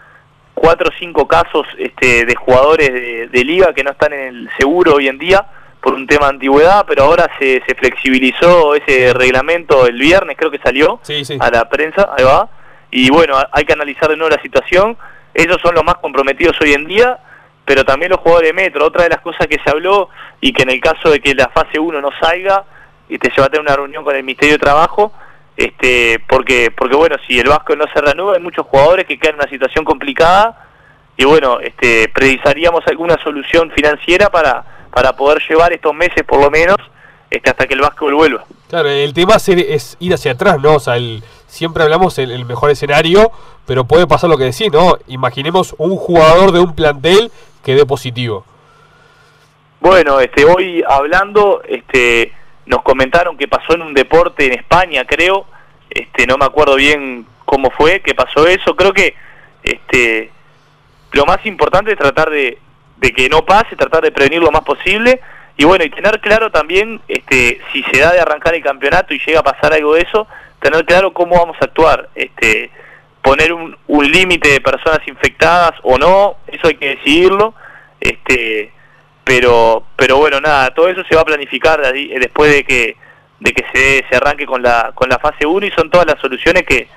cuatro 0.55 0.89
o 0.89 0.99
cinco 0.99 1.27
casos 1.27 1.67
este, 1.79 2.25
de 2.25 2.35
jugadores 2.35 2.93
de, 2.93 3.29
de, 3.29 3.45
liga 3.45 3.75
que 3.75 3.85
no 3.85 3.91
están 3.91 4.13
en 4.13 4.21
el 4.21 4.51
seguro 4.59 4.95
hoy 4.95 5.09
en 5.09 5.19
día 5.19 5.47
por 5.81 5.95
un 5.95 6.07
tema 6.07 6.27
de 6.27 6.33
antigüedad, 6.33 6.85
pero 6.89 7.05
ahora 7.05 7.31
se, 7.39 7.63
se 7.67 7.75
flexibilizó 7.75 8.75
ese 8.75 9.13
reglamento 9.13 9.87
el 9.87 9.99
viernes, 9.99 10.37
creo 10.37 10.51
que 10.51 10.59
salió 10.59 10.99
sí, 11.03 11.25
sí. 11.25 11.37
a 11.39 11.51
la 11.51 11.69
prensa, 11.69 12.11
ahí 12.17 12.25
va, 12.25 12.49
y 12.91 13.11
bueno, 13.11 13.37
hay 13.53 13.65
que 13.65 13.73
analizar 13.73 14.09
de 14.09 14.17
nuevo 14.17 14.35
la 14.35 14.43
situación, 14.43 14.97
ellos 15.33 15.59
son 15.63 15.75
los 15.75 15.85
más 15.85 15.97
comprometidos 15.97 16.57
hoy 16.61 16.73
en 16.73 16.87
día, 16.87 17.19
pero 17.65 17.85
también 17.85 18.11
los 18.11 18.21
jugadores 18.21 18.49
de 18.49 18.55
Metro, 18.55 18.87
otra 18.87 19.05
de 19.05 19.11
las 19.11 19.21
cosas 19.21 19.47
que 19.47 19.59
se 19.63 19.71
habló 19.71 20.09
y 20.41 20.53
que 20.53 20.63
en 20.63 20.71
el 20.71 20.81
caso 20.81 21.11
de 21.11 21.21
que 21.21 21.35
la 21.35 21.49
fase 21.51 21.79
1 21.79 22.01
no 22.01 22.11
salga, 22.21 22.65
y 23.09 23.19
te 23.19 23.29
lleva 23.29 23.47
a 23.47 23.49
tener 23.49 23.61
una 23.61 23.77
reunión 23.77 24.03
con 24.03 24.17
el 24.17 24.25
Ministerio 24.25 24.55
de 24.55 24.59
Trabajo, 24.59 25.13
este 25.57 26.21
porque 26.29 26.71
porque 26.71 26.97
bueno 26.97 27.17
si 27.27 27.39
el 27.39 27.49
Vasco 27.49 27.75
no 27.77 27.87
se 27.93 28.01
reanuda 28.01 28.35
hay 28.35 28.43
muchos 28.43 28.67
jugadores 28.67 29.07
que 29.07 29.19
quedan 29.19 29.37
en 29.37 29.41
una 29.41 29.51
situación 29.51 29.85
complicada 29.85 30.67
y 31.17 31.25
bueno 31.25 31.61
este 31.61 32.09
precisaríamos 32.11 32.87
alguna 32.87 33.17
solución 33.23 33.71
financiera 33.71 34.29
para 34.29 34.89
para 34.93 35.15
poder 35.15 35.43
llevar 35.49 35.73
estos 35.73 35.95
meses 35.95 36.25
por 36.25 36.41
lo 36.41 36.51
menos 36.51 36.77
este 37.31 37.51
hasta 37.51 37.67
que 37.67 37.75
el 37.75 37.81
Vasco 37.81 38.11
vuelva. 38.13 38.45
Claro 38.69 38.89
el 38.89 39.15
tema 39.15 39.37
es 39.37 39.97
ir 39.99 40.13
hacia 40.13 40.33
atrás 40.33 40.61
no 40.61 40.75
o 40.75 40.81
sea 40.81 40.97
el, 40.97 41.25
siempre 41.47 41.83
hablamos 41.83 42.19
el, 42.19 42.31
el 42.31 42.45
mejor 42.45 42.71
escenario 42.71 43.33
pero 43.67 43.85
puede 43.85 44.07
pasar 44.07 44.29
lo 44.29 44.37
que 44.37 44.45
decís 44.45 44.71
no 44.71 44.99
imaginemos 45.07 45.75
un 45.79 45.97
jugador 45.97 46.53
de 46.53 46.61
un 46.61 46.75
plantel 46.75 47.31
que 47.65 47.75
dé 47.75 47.87
positivo. 47.87 48.45
Bueno 49.81 50.21
este 50.21 50.45
hoy 50.45 50.85
hablando 50.87 51.63
este 51.67 52.33
nos 52.67 52.83
comentaron 52.83 53.37
que 53.37 53.49
pasó 53.49 53.75
en 53.75 53.83
un 53.83 53.95
deporte 53.95 54.47
en 54.47 54.53
España, 54.53 55.05
creo, 55.07 55.47
este 55.89 56.27
no 56.27 56.37
me 56.37 56.45
acuerdo 56.45 56.77
bien 56.77 57.27
cómo 57.45 57.71
fue, 57.71 58.01
que 58.01 58.15
pasó 58.15 58.47
eso, 58.47 58.77
creo 58.77 58.93
que 58.93 59.15
este 59.63 60.31
lo 61.13 61.25
más 61.25 61.45
importante 61.47 61.93
es 61.93 61.99
tratar 61.99 62.31
de, 62.31 62.59
de 62.99 63.13
que 63.13 63.29
no 63.29 63.45
pase, 63.45 63.77
tratar 63.77 64.03
de 64.03 64.13
prevenir 64.13 64.41
lo 64.41 64.51
más 64.51 64.63
posible. 64.63 65.21
Y 65.57 65.65
bueno, 65.65 65.85
y 65.85 65.91
tener 65.91 66.21
claro 66.21 66.51
también 66.51 67.01
este 67.09 67.61
si 67.73 67.83
se 67.85 68.01
da 68.01 68.13
de 68.13 68.21
arrancar 68.21 68.55
el 68.55 68.63
campeonato 68.63 69.15
y 69.15 69.21
llega 69.25 69.41
a 69.41 69.43
pasar 69.43 69.73
algo 69.73 69.95
de 69.95 70.03
eso, 70.03 70.27
tener 70.61 70.85
claro 70.85 71.13
cómo 71.15 71.39
vamos 71.39 71.57
a 71.61 71.65
actuar, 71.65 72.11
este 72.15 72.71
poner 73.23 73.53
un, 73.53 73.77
un 73.87 74.11
límite 74.11 74.51
de 74.51 74.61
personas 74.61 75.01
infectadas 75.07 75.73
o 75.83 75.99
no, 75.99 76.37
eso 76.47 76.69
hay 76.69 76.75
que 76.75 76.97
decidirlo, 76.97 77.55
este 78.01 78.73
pero 79.27 79.83
pero 79.97 80.19
bueno 80.19 80.41
nada 80.41 80.71
todo 80.71 80.89
eso 80.89 81.03
se 81.09 81.17
va 81.17 81.23
a 81.23 81.25
planificar 81.25 81.83
después 81.93 82.53
de 82.53 82.63
que 82.63 82.97
de 83.41 83.53
que 83.53 83.65
se, 83.75 84.05
se 84.09 84.17
arranque 84.17 84.47
con 84.47 84.63
la 84.63 84.93
con 84.95 85.09
la 85.09 85.19
fase 85.19 85.45
1 85.45 85.67
y 85.67 85.71
son 85.73 85.91
todas 85.91 86.07
las 86.07 86.21
soluciones 86.21 86.63
que 86.63 86.89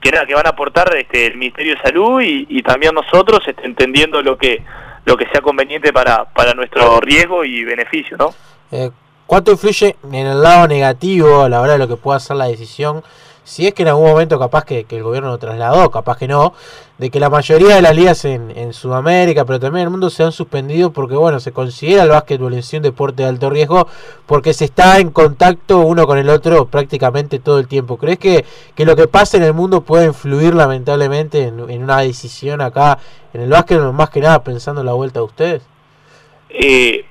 que 0.00 0.34
van 0.34 0.46
a 0.46 0.50
aportar 0.50 0.92
este 0.96 1.26
el 1.26 1.36
Ministerio 1.36 1.76
de 1.76 1.82
Salud 1.82 2.20
y, 2.22 2.44
y 2.48 2.62
también 2.62 2.92
nosotros 2.92 3.40
este, 3.46 3.64
entendiendo 3.64 4.20
lo 4.20 4.36
que 4.36 4.64
lo 5.04 5.16
que 5.16 5.28
sea 5.28 5.42
conveniente 5.42 5.92
para 5.92 6.24
para 6.24 6.54
nuestro 6.54 7.00
riesgo 7.00 7.44
y 7.44 7.62
beneficio 7.62 8.16
no 8.16 8.34
eh, 8.72 8.90
cuánto 9.26 9.52
influye 9.52 9.94
en 10.02 10.26
el 10.26 10.42
lado 10.42 10.66
negativo 10.66 11.42
a 11.42 11.48
la 11.48 11.60
hora 11.60 11.74
de 11.74 11.78
lo 11.78 11.86
que 11.86 11.96
pueda 11.96 12.18
ser 12.18 12.36
la 12.36 12.46
decisión 12.46 13.04
si 13.44 13.66
es 13.66 13.74
que 13.74 13.82
en 13.82 13.88
algún 13.88 14.08
momento 14.08 14.38
capaz 14.38 14.64
que, 14.64 14.84
que, 14.84 14.96
el 14.96 15.02
gobierno 15.02 15.30
lo 15.30 15.38
trasladó, 15.38 15.90
capaz 15.90 16.18
que 16.18 16.28
no, 16.28 16.54
de 17.00 17.08
que 17.08 17.18
la 17.18 17.30
mayoría 17.30 17.76
de 17.76 17.80
las 17.80 17.96
ligas 17.96 18.26
en, 18.26 18.50
en, 18.54 18.74
Sudamérica, 18.74 19.46
pero 19.46 19.58
también 19.58 19.80
en 19.80 19.86
el 19.86 19.90
mundo 19.90 20.10
se 20.10 20.22
han 20.22 20.32
suspendido 20.32 20.92
porque, 20.92 21.14
bueno, 21.14 21.40
se 21.40 21.50
considera 21.50 22.02
el 22.02 22.10
básquetbol 22.10 22.52
en 22.52 22.62
sí 22.62 22.76
un 22.76 22.82
deporte 22.82 23.22
de 23.22 23.28
alto 23.30 23.48
riesgo 23.48 23.88
porque 24.26 24.52
se 24.52 24.66
está 24.66 24.98
en 24.98 25.10
contacto 25.10 25.78
uno 25.78 26.06
con 26.06 26.18
el 26.18 26.28
otro 26.28 26.66
prácticamente 26.66 27.38
todo 27.38 27.58
el 27.58 27.68
tiempo. 27.68 27.96
¿Crees 27.96 28.18
que, 28.18 28.44
que 28.74 28.84
lo 28.84 28.96
que 28.96 29.08
pasa 29.08 29.38
en 29.38 29.44
el 29.44 29.54
mundo 29.54 29.80
puede 29.80 30.04
influir 30.04 30.54
lamentablemente 30.54 31.44
en, 31.44 31.70
en 31.70 31.82
una 31.82 32.00
decisión 32.00 32.60
acá 32.60 32.98
en 33.32 33.40
el 33.40 33.48
básquetbol, 33.48 33.94
más 33.94 34.10
que 34.10 34.20
nada 34.20 34.44
pensando 34.44 34.82
en 34.82 34.86
la 34.86 34.92
vuelta 34.92 35.20
de 35.20 35.24
ustedes? 35.24 35.62
Eh, 36.50 37.02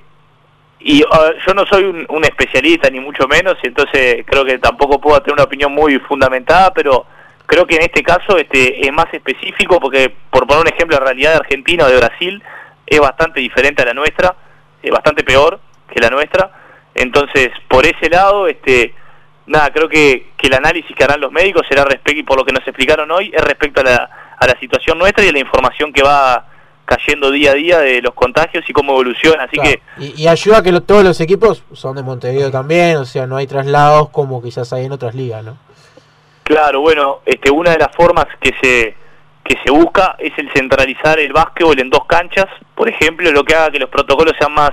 y 0.78 1.00
yo 1.00 1.54
no 1.54 1.66
soy 1.66 1.82
un, 1.82 2.06
un, 2.10 2.24
especialista 2.24 2.88
ni 2.90 3.00
mucho 3.00 3.26
menos 3.26 3.56
y 3.64 3.66
entonces 3.66 4.24
creo 4.24 4.44
que 4.44 4.56
tampoco 4.58 5.00
puedo 5.00 5.20
tener 5.20 5.32
una 5.32 5.42
opinión 5.42 5.74
muy 5.74 5.98
fundamentada 5.98 6.72
pero 6.72 7.06
creo 7.50 7.66
que 7.66 7.74
en 7.74 7.82
este 7.82 8.04
caso 8.04 8.38
este 8.38 8.86
es 8.86 8.92
más 8.92 9.12
específico 9.12 9.80
porque 9.80 10.14
por 10.30 10.46
poner 10.46 10.62
un 10.62 10.72
ejemplo 10.72 10.96
la 10.96 11.04
realidad 11.06 11.32
de 11.32 11.38
Argentina 11.38 11.84
o 11.84 11.88
de 11.88 11.96
Brasil 11.96 12.40
es 12.86 13.00
bastante 13.00 13.40
diferente 13.40 13.82
a 13.82 13.86
la 13.86 13.94
nuestra 13.94 14.36
es 14.80 14.90
bastante 14.92 15.24
peor 15.24 15.60
que 15.92 16.00
la 16.00 16.10
nuestra 16.10 16.52
entonces 16.94 17.48
por 17.66 17.84
ese 17.84 18.08
lado 18.08 18.46
este 18.46 18.94
nada 19.46 19.70
creo 19.72 19.88
que, 19.88 20.28
que 20.36 20.46
el 20.46 20.54
análisis 20.54 20.94
que 20.94 21.02
harán 21.02 21.20
los 21.20 21.32
médicos 21.32 21.66
será 21.68 21.84
respecto 21.84 22.20
y 22.20 22.22
por 22.22 22.38
lo 22.38 22.44
que 22.44 22.52
nos 22.52 22.64
explicaron 22.64 23.10
hoy 23.10 23.32
es 23.34 23.42
respecto 23.42 23.80
a 23.80 23.84
la, 23.84 24.10
a 24.38 24.46
la 24.46 24.56
situación 24.60 24.96
nuestra 24.96 25.24
y 25.24 25.30
a 25.30 25.32
la 25.32 25.40
información 25.40 25.92
que 25.92 26.04
va 26.04 26.46
cayendo 26.84 27.32
día 27.32 27.50
a 27.50 27.54
día 27.54 27.78
de 27.80 28.00
los 28.00 28.14
contagios 28.14 28.64
y 28.68 28.72
cómo 28.72 28.92
evoluciona, 28.92 29.44
así 29.44 29.56
claro. 29.56 29.70
que... 29.96 30.04
Y, 30.04 30.22
y, 30.22 30.26
ayuda 30.26 30.60
que 30.60 30.72
lo, 30.72 30.82
todos 30.82 31.04
los 31.04 31.20
equipos 31.20 31.62
son 31.72 31.94
de 31.94 32.02
Montevideo 32.02 32.50
también, 32.50 32.96
o 32.96 33.04
sea, 33.04 33.28
no 33.28 33.36
hay 33.36 33.46
traslados 33.46 34.08
como 34.08 34.42
quizás 34.42 34.72
hay 34.72 34.86
en 34.86 34.92
otras 34.92 35.14
ligas, 35.14 35.44
¿no? 35.44 35.56
Claro, 36.50 36.80
bueno, 36.80 37.20
este, 37.26 37.48
una 37.48 37.70
de 37.70 37.78
las 37.78 37.94
formas 37.94 38.26
que 38.40 38.52
se 38.60 38.96
que 39.44 39.56
se 39.64 39.70
busca 39.70 40.16
es 40.18 40.32
el 40.36 40.50
centralizar 40.52 41.20
el 41.20 41.32
básquetbol 41.32 41.78
en 41.78 41.90
dos 41.90 42.06
canchas, 42.06 42.46
por 42.74 42.88
ejemplo, 42.88 43.30
lo 43.30 43.44
que 43.44 43.54
haga 43.54 43.70
que 43.70 43.78
los 43.78 43.88
protocolos 43.88 44.34
sean 44.36 44.52
más 44.52 44.72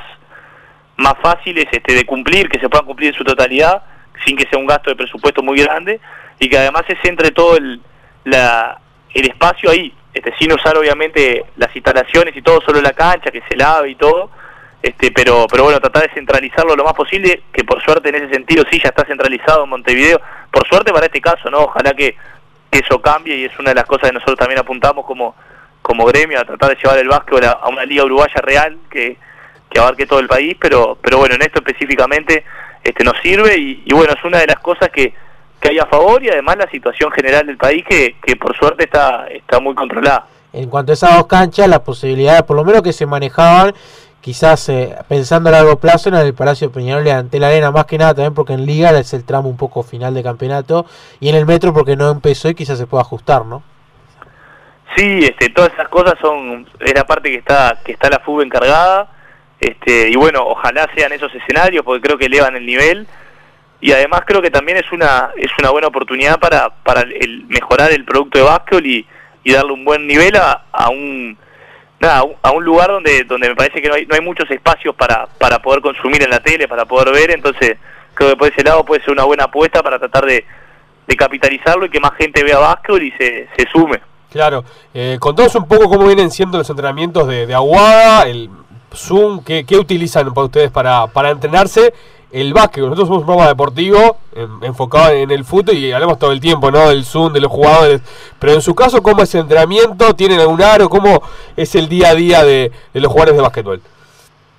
más 0.96 1.14
fáciles 1.22 1.68
este, 1.72 1.94
de 1.94 2.04
cumplir, 2.04 2.50
que 2.50 2.60
se 2.60 2.68
puedan 2.68 2.88
cumplir 2.88 3.10
en 3.10 3.16
su 3.16 3.24
totalidad, 3.24 3.84
sin 4.26 4.36
que 4.36 4.48
sea 4.50 4.58
un 4.58 4.66
gasto 4.66 4.90
de 4.90 4.96
presupuesto 4.96 5.44
muy 5.44 5.62
grande, 5.62 6.00
y 6.40 6.50
que 6.50 6.58
además 6.58 6.82
se 6.88 6.98
centre 7.04 7.30
todo 7.30 7.58
el, 7.58 7.80
la, 8.24 8.80
el 9.14 9.28
espacio 9.28 9.70
ahí, 9.70 9.94
este, 10.16 10.34
sin 10.40 10.52
usar 10.54 10.76
obviamente 10.80 11.46
las 11.58 11.76
instalaciones 11.76 12.36
y 12.36 12.42
todo, 12.42 12.60
solo 12.62 12.82
la 12.82 12.94
cancha, 12.94 13.30
que 13.30 13.44
se 13.48 13.56
lave 13.56 13.92
y 13.92 13.96
todo, 13.96 14.32
este, 14.82 15.12
pero, 15.12 15.48
pero 15.50 15.64
bueno, 15.64 15.80
tratar 15.80 16.04
de 16.04 16.14
centralizarlo 16.14 16.76
lo 16.76 16.84
más 16.84 16.94
posible, 16.94 17.44
que 17.52 17.64
por 17.64 17.82
suerte 17.84 18.10
en 18.10 18.16
ese 18.16 18.30
sentido 18.30 18.64
sí 18.70 18.80
ya 18.84 18.90
está 18.90 19.06
centralizado 19.06 19.64
en 19.64 19.70
Montevideo, 19.70 20.22
por 20.52 20.68
suerte 20.68 20.92
para 20.92 21.08
este 21.08 21.22
caso, 21.22 21.50
¿no? 21.50 21.60
Ojalá 21.60 21.94
que, 21.94 22.16
que 22.72 22.80
eso 22.80 23.02
cambie 23.02 23.36
y 23.36 23.46
es 23.46 23.60
una 23.60 23.72
de 23.72 23.76
las 23.76 23.86
cosas 23.86 24.10
que 24.10 24.14
nosotros 24.14 24.38
también 24.38 24.60
apuntamos 24.60 25.06
como, 25.06 25.36
como 25.82 26.06
gremio, 26.06 26.40
a 26.40 26.46
tratar 26.46 26.70
de 26.70 26.76
llevar 26.76 27.00
el 27.00 27.08
básquetbol 27.08 27.46
a, 27.46 27.68
una 27.68 27.86
liga 27.86 28.04
uruguaya 28.06 28.42
real 28.42 28.78
que, 28.90 29.18
que 29.70 29.80
abarque 29.80 30.06
todo 30.06 30.20
el 30.20 30.28
país, 30.28 30.56
pero, 30.60 30.98
pero 31.02 31.18
bueno, 31.18 31.36
en 31.36 31.42
esto 31.42 31.60
específicamente 31.60 32.46
este, 32.84 33.04
nos 33.04 33.18
sirve 33.22 33.58
y 33.58 33.94
bueno, 33.94 34.14
es 34.14 34.24
una 34.24 34.40
de 34.40 34.48
las 34.48 34.60
cosas 34.60 34.90
que, 34.90 35.14
que 35.60 35.70
hay 35.70 35.80
a 35.80 35.86
favor 35.86 36.24
y 36.24 36.30
además 36.30 36.58
la 36.58 36.70
situación 36.70 37.12
general 37.12 37.46
del 37.46 37.58
país 37.58 37.84
que, 37.88 38.18
que 38.24 38.36
por 38.36 38.56
suerte 38.56 38.86
está, 38.86 39.28
está 39.28 39.60
muy 39.60 39.74
controlada. 39.74 40.28
En 40.54 40.70
cuanto 40.70 40.92
a 40.92 40.94
esas 40.94 41.16
dos 41.16 41.28
canchas, 41.28 41.68
las 41.68 41.82
posibilidades, 41.82 42.44
por 42.44 42.56
lo 42.56 42.64
menos 42.64 42.82
que 42.82 42.94
se 42.94 43.06
manejaban, 43.06 43.74
quizás 44.28 44.68
eh, 44.68 44.94
pensando 45.08 45.48
a 45.48 45.54
largo 45.54 45.80
plazo, 45.80 46.10
en 46.10 46.16
el 46.16 46.34
Palacio 46.34 46.70
Peñarol 46.70 47.08
ante 47.08 47.40
la 47.40 47.48
arena, 47.48 47.72
más 47.72 47.86
que 47.86 47.98
nada 47.98 48.14
también 48.14 48.34
porque 48.34 48.52
en 48.52 48.66
Liga 48.66 48.90
es 49.00 49.14
el 49.14 49.24
tramo 49.24 49.48
un 49.48 49.56
poco 49.56 49.84
final 49.84 50.14
de 50.14 50.22
campeonato, 50.22 50.86
y 51.22 51.30
en 51.30 51.36
el 51.36 51.46
Metro 51.46 51.74
porque 51.74 51.96
no 51.96 52.12
empezó 52.12 52.50
y 52.50 52.54
quizás 52.54 52.78
se 52.78 52.88
pueda 52.88 53.04
ajustar, 53.04 53.46
¿no? 53.46 53.64
Sí, 54.98 55.20
este, 55.24 55.48
todas 55.52 55.72
esas 55.72 55.88
cosas 55.88 56.16
son 56.20 56.68
es 56.82 56.94
la 56.94 57.06
parte 57.06 57.32
que 57.32 57.38
está 57.38 57.80
que 57.86 57.94
está 57.94 58.10
la 58.10 58.20
FUB 58.20 58.42
encargada, 58.42 59.10
este, 59.62 60.10
y 60.10 60.18
bueno, 60.18 60.44
ojalá 60.46 60.90
sean 60.94 61.14
esos 61.14 61.34
escenarios 61.34 61.86
porque 61.86 62.02
creo 62.02 62.18
que 62.18 62.26
elevan 62.26 62.58
el 62.58 62.66
nivel 62.66 63.08
y 63.80 63.94
además 63.94 64.24
creo 64.26 64.42
que 64.42 64.52
también 64.52 64.78
es 64.78 64.92
una 64.92 65.30
es 65.38 65.52
una 65.58 65.70
buena 65.70 65.88
oportunidad 65.88 66.38
para 66.38 66.70
para 66.84 67.04
el, 67.04 67.46
mejorar 67.48 67.94
el 67.94 68.04
producto 68.04 68.40
de 68.40 68.44
básquetbol 68.44 68.88
y, 68.88 69.08
y 69.46 69.54
darle 69.54 69.72
un 69.72 69.86
buen 69.86 70.06
nivel 70.06 70.36
a, 70.36 70.66
a 70.74 70.90
un 70.90 71.38
nada, 72.00 72.24
a 72.42 72.52
un- 72.52 72.64
lugar 72.64 72.90
donde 72.90 73.24
donde 73.24 73.50
me 73.50 73.56
parece 73.56 73.82
que 73.82 73.88
no 73.90 73.96
hay, 73.96 74.06
no 74.06 74.16
hay 74.16 74.22
muchos 74.22 74.50
espacios 74.52 74.94
para 74.96 75.28
para 75.38 75.60
poder 75.60 75.82
consumir 75.82 76.22
en 76.24 76.30
la 76.30 76.40
tele, 76.40 76.68
para 76.68 76.86
poder 76.86 77.14
ver, 77.14 77.32
entonces 77.32 77.78
creo 78.14 78.32
que 78.32 78.36
por 78.36 78.52
ese 78.52 78.64
lado 78.64 78.84
puede 78.84 79.02
ser 79.04 79.12
una 79.12 79.24
buena 79.26 79.46
apuesta 79.46 79.82
para 79.84 79.98
tratar 80.00 80.26
de, 80.26 80.44
de 81.08 81.16
capitalizarlo 81.16 81.86
y 81.86 81.90
que 81.90 82.00
más 82.00 82.12
gente 82.18 82.44
vea 82.44 82.58
básquetbol 82.60 83.04
y 83.04 83.12
se, 83.12 83.48
se 83.56 83.66
sume. 83.72 84.00
Claro, 84.32 84.64
eh, 84.94 85.18
contanos 85.20 85.56
un 85.56 85.68
poco 85.68 85.88
cómo 85.90 86.06
vienen 86.06 86.30
siendo 86.32 86.58
los 86.58 86.70
entrenamientos 86.70 87.28
de, 87.28 87.46
de 87.48 87.54
Aguada, 87.56 88.28
el 88.28 88.50
Zoom, 88.94 89.44
¿qué, 89.44 89.66
qué 89.66 89.78
utilizan 89.78 90.34
para 90.34 90.46
ustedes 90.46 90.72
para, 90.72 91.08
para 91.08 91.30
entrenarse? 91.30 91.94
El 92.30 92.54
básquet, 92.54 92.84
nosotros 92.84 93.08
somos 93.08 93.22
un 93.22 93.26
programa 93.26 93.50
deportivo 93.50 94.18
en- 94.36 94.64
enfocado 94.66 95.12
en 95.12 95.32
el 95.32 95.46
fútbol 95.46 95.76
y 95.76 95.94
hablamos 95.94 96.20
todo 96.20 96.34
el 96.34 96.42
tiempo, 96.42 96.70
¿no? 96.72 96.90
Del 96.90 97.06
Zoom, 97.06 97.32
de 97.32 97.40
los 97.40 97.50
jugadores. 97.52 98.02
Pero 98.38 98.54
en 98.54 98.62
su 98.62 98.76
caso, 98.76 99.02
¿cómo 99.02 99.24
es 99.24 99.34
el 99.34 99.42
entrenamiento? 99.42 100.14
¿Tienen 100.14 100.40
algún 100.42 100.62
aro? 100.62 100.90
¿Cómo 100.90 101.22
es 101.56 101.74
el 101.76 101.88
día 101.88 102.10
a 102.10 102.16
día 102.16 102.44
de, 102.44 102.72
los 102.94 103.08
jugadores 103.12 103.36
de 103.36 103.42
básquetbol? 103.42 103.82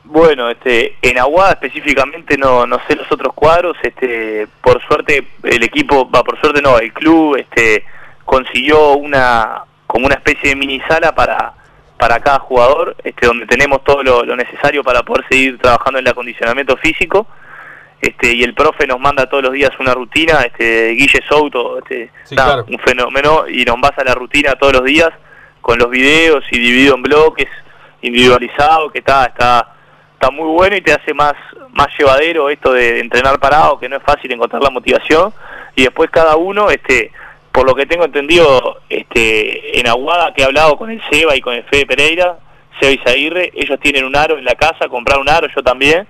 Bueno, 0.04 0.48
este, 0.48 0.96
en 1.02 1.18
Aguada 1.18 1.52
específicamente 1.52 2.38
no, 2.38 2.66
no 2.66 2.78
sé 2.88 2.96
los 2.96 3.12
otros 3.12 3.34
cuadros, 3.34 3.76
este, 3.82 4.48
por 4.62 4.82
suerte 4.86 5.28
el 5.42 5.62
equipo, 5.62 6.10
va 6.10 6.24
por 6.24 6.40
suerte 6.40 6.62
no, 6.62 6.78
el 6.78 6.94
club, 6.94 7.36
este, 7.36 7.84
consiguió 8.24 8.94
una, 8.94 9.64
como 9.86 10.06
una 10.06 10.14
especie 10.14 10.48
de 10.48 10.56
mini 10.56 10.80
sala 10.88 11.14
para, 11.14 11.52
para 11.98 12.20
cada 12.20 12.38
jugador, 12.38 12.96
este, 13.04 13.26
donde 13.26 13.44
tenemos 13.44 13.84
todo 13.84 14.02
lo 14.02 14.34
necesario 14.34 14.82
para 14.82 15.02
poder 15.02 15.26
seguir 15.28 15.58
trabajando 15.58 15.98
en 15.98 16.06
el 16.06 16.10
acondicionamiento 16.12 16.78
físico, 16.78 17.26
este, 18.00 18.32
y 18.32 18.42
el 18.42 18.54
profe 18.54 18.86
nos 18.86 19.00
manda 19.00 19.28
todos 19.28 19.42
los 19.42 19.52
días 19.52 19.70
una 19.80 19.94
rutina, 19.94 20.42
este, 20.42 20.90
Guille 20.90 21.20
Souto, 21.28 21.78
este, 21.78 22.10
Sí, 22.24 22.34
nada, 22.34 22.62
claro. 22.62 22.66
un 22.68 22.78
fenómeno, 22.78 23.48
y 23.48 23.64
nos 23.64 23.80
basa 23.80 24.04
la 24.04 24.14
rutina 24.14 24.54
todos 24.54 24.74
los 24.74 24.84
días 24.84 25.10
con 25.60 25.78
los 25.78 25.90
videos 25.90 26.44
y 26.50 26.58
dividido 26.58 26.94
en 26.94 27.02
bloques, 27.02 27.48
individualizado, 28.02 28.90
que 28.90 29.00
está, 29.00 29.24
está, 29.24 29.74
está 30.14 30.30
muy 30.30 30.46
bueno 30.46 30.76
y 30.76 30.80
te 30.80 30.92
hace 30.92 31.12
más, 31.12 31.34
más 31.72 31.88
llevadero 31.98 32.48
esto 32.50 32.72
de 32.72 33.00
entrenar 33.00 33.40
parado, 33.40 33.78
que 33.78 33.88
no 33.88 33.96
es 33.96 34.02
fácil 34.02 34.30
encontrar 34.32 34.62
la 34.62 34.70
motivación, 34.70 35.32
y 35.74 35.82
después 35.82 36.08
cada 36.10 36.36
uno, 36.36 36.70
este, 36.70 37.10
por 37.50 37.66
lo 37.66 37.74
que 37.74 37.86
tengo 37.86 38.04
entendido, 38.04 38.80
este, 38.88 39.80
en 39.80 39.88
Aguada 39.88 40.32
que 40.32 40.42
he 40.42 40.44
hablado 40.44 40.76
con 40.76 40.90
el 40.90 41.02
Seba 41.10 41.34
y 41.34 41.40
con 41.40 41.54
el 41.54 41.64
Fede 41.64 41.86
Pereira, 41.86 42.38
Seba 42.80 42.92
y 42.92 42.98
Zaguirre, 42.98 43.50
ellos 43.56 43.80
tienen 43.80 44.04
un 44.04 44.14
aro 44.14 44.38
en 44.38 44.44
la 44.44 44.54
casa, 44.54 44.88
compraron 44.88 45.22
un 45.22 45.30
aro, 45.30 45.48
yo 45.54 45.62
también, 45.62 46.06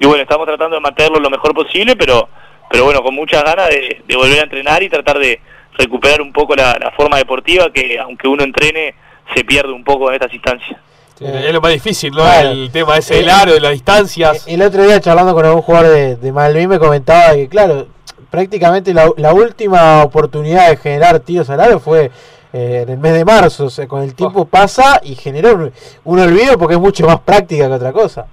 y 0.00 0.06
bueno, 0.06 0.22
estamos 0.22 0.46
tratando 0.46 0.74
de 0.74 0.80
mantenerlo 0.80 1.20
lo 1.20 1.30
mejor 1.30 1.54
posible, 1.54 1.94
pero, 1.94 2.28
pero 2.68 2.84
bueno, 2.86 3.02
con 3.02 3.14
muchas 3.14 3.44
ganas 3.44 3.68
de, 3.68 4.02
de 4.04 4.16
volver 4.16 4.40
a 4.40 4.42
entrenar 4.42 4.82
y 4.82 4.88
tratar 4.88 5.18
de 5.18 5.40
recuperar 5.78 6.20
un 6.20 6.32
poco 6.32 6.56
la, 6.56 6.76
la 6.80 6.90
forma 6.90 7.18
deportiva 7.18 7.70
que 7.72 7.98
aunque 8.00 8.26
uno 8.26 8.42
entrene 8.42 8.94
se 9.34 9.44
pierde 9.44 9.72
un 9.72 9.84
poco 9.84 10.08
en 10.08 10.14
estas 10.14 10.34
instancias. 10.34 10.80
Es 11.20 11.52
lo 11.52 11.60
más 11.60 11.72
difícil, 11.72 12.12
¿no? 12.12 12.24
El 12.32 12.70
tema 12.72 12.96
ese 12.96 13.16
del 13.16 13.28
aro, 13.28 13.52
de 13.52 13.60
las 13.60 13.72
distancias. 13.72 14.46
El 14.48 14.62
otro 14.62 14.82
día 14.82 15.00
charlando 15.00 15.34
con 15.34 15.44
algún 15.44 15.60
jugador 15.60 15.90
de, 15.90 16.16
de 16.16 16.32
Malvin 16.32 16.70
me 16.70 16.78
comentaba 16.78 17.34
que, 17.34 17.46
claro, 17.46 17.88
prácticamente 18.30 18.94
la, 18.94 19.10
la 19.18 19.34
última 19.34 20.02
oportunidad 20.02 20.70
de 20.70 20.78
generar 20.78 21.20
tiros 21.20 21.50
al 21.50 21.60
aro 21.60 21.78
fue 21.78 22.10
eh, 22.54 22.80
en 22.84 22.88
el 22.88 22.96
mes 22.96 23.12
de 23.12 23.26
marzo. 23.26 23.66
O 23.66 23.70
sea, 23.70 23.86
con 23.86 24.02
el 24.02 24.14
tiempo 24.14 24.46
pasa 24.46 24.98
y 25.04 25.14
genera 25.14 25.52
un, 25.52 25.70
un 26.04 26.18
olvido 26.18 26.56
porque 26.56 26.76
es 26.76 26.80
mucho 26.80 27.06
más 27.06 27.20
práctica 27.20 27.68
que 27.68 27.74
otra 27.74 27.92
cosa. 27.92 28.26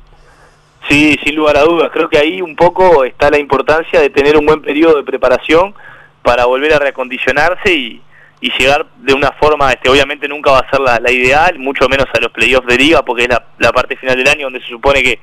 Sí, 0.90 1.20
sin 1.24 1.36
lugar 1.36 1.58
a 1.58 1.64
dudas. 1.64 1.90
Creo 1.92 2.10
que 2.10 2.18
ahí 2.18 2.42
un 2.42 2.56
poco 2.56 3.04
está 3.04 3.30
la 3.30 3.40
importancia 3.40 4.00
de 4.00 4.10
tener 4.10 4.38
un 4.38 4.46
buen 4.46 4.62
periodo 4.62 4.98
de 4.98 5.04
preparación 5.04 5.74
para 6.22 6.46
volver 6.46 6.74
a 6.74 6.80
reacondicionarse 6.80 7.74
y, 7.74 8.02
y 8.40 8.52
llegar 8.58 8.86
de 8.98 9.14
una 9.14 9.32
forma, 9.34 9.72
este, 9.72 9.90
obviamente 9.90 10.28
nunca 10.28 10.52
va 10.52 10.60
a 10.60 10.70
ser 10.70 10.80
la, 10.80 11.00
la 11.00 11.12
ideal, 11.12 11.60
mucho 11.60 11.90
menos 11.90 12.06
a 12.14 12.20
los 12.20 12.32
playoffs 12.32 12.68
de 12.68 12.78
liga, 12.78 13.04
porque 13.04 13.24
es 13.24 13.30
la, 13.30 13.44
la 13.60 13.72
parte 13.72 13.98
final 13.98 14.16
del 14.18 14.28
año 14.28 14.46
donde 14.46 14.62
se 14.62 14.68
supone 14.68 15.02
que, 15.04 15.20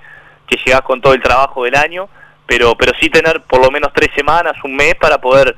que 0.46 0.58
llegás 0.64 0.82
con 0.82 1.00
todo 1.00 1.14
el 1.14 1.22
trabajo 1.22 1.64
del 1.64 1.76
año, 1.76 2.08
pero, 2.46 2.74
pero 2.74 2.92
sí 3.00 3.08
tener 3.08 3.40
por 3.42 3.60
lo 3.64 3.70
menos 3.70 3.90
tres 3.94 4.10
semanas, 4.14 4.52
un 4.64 4.76
mes 4.76 4.94
para 4.96 5.18
poder 5.18 5.56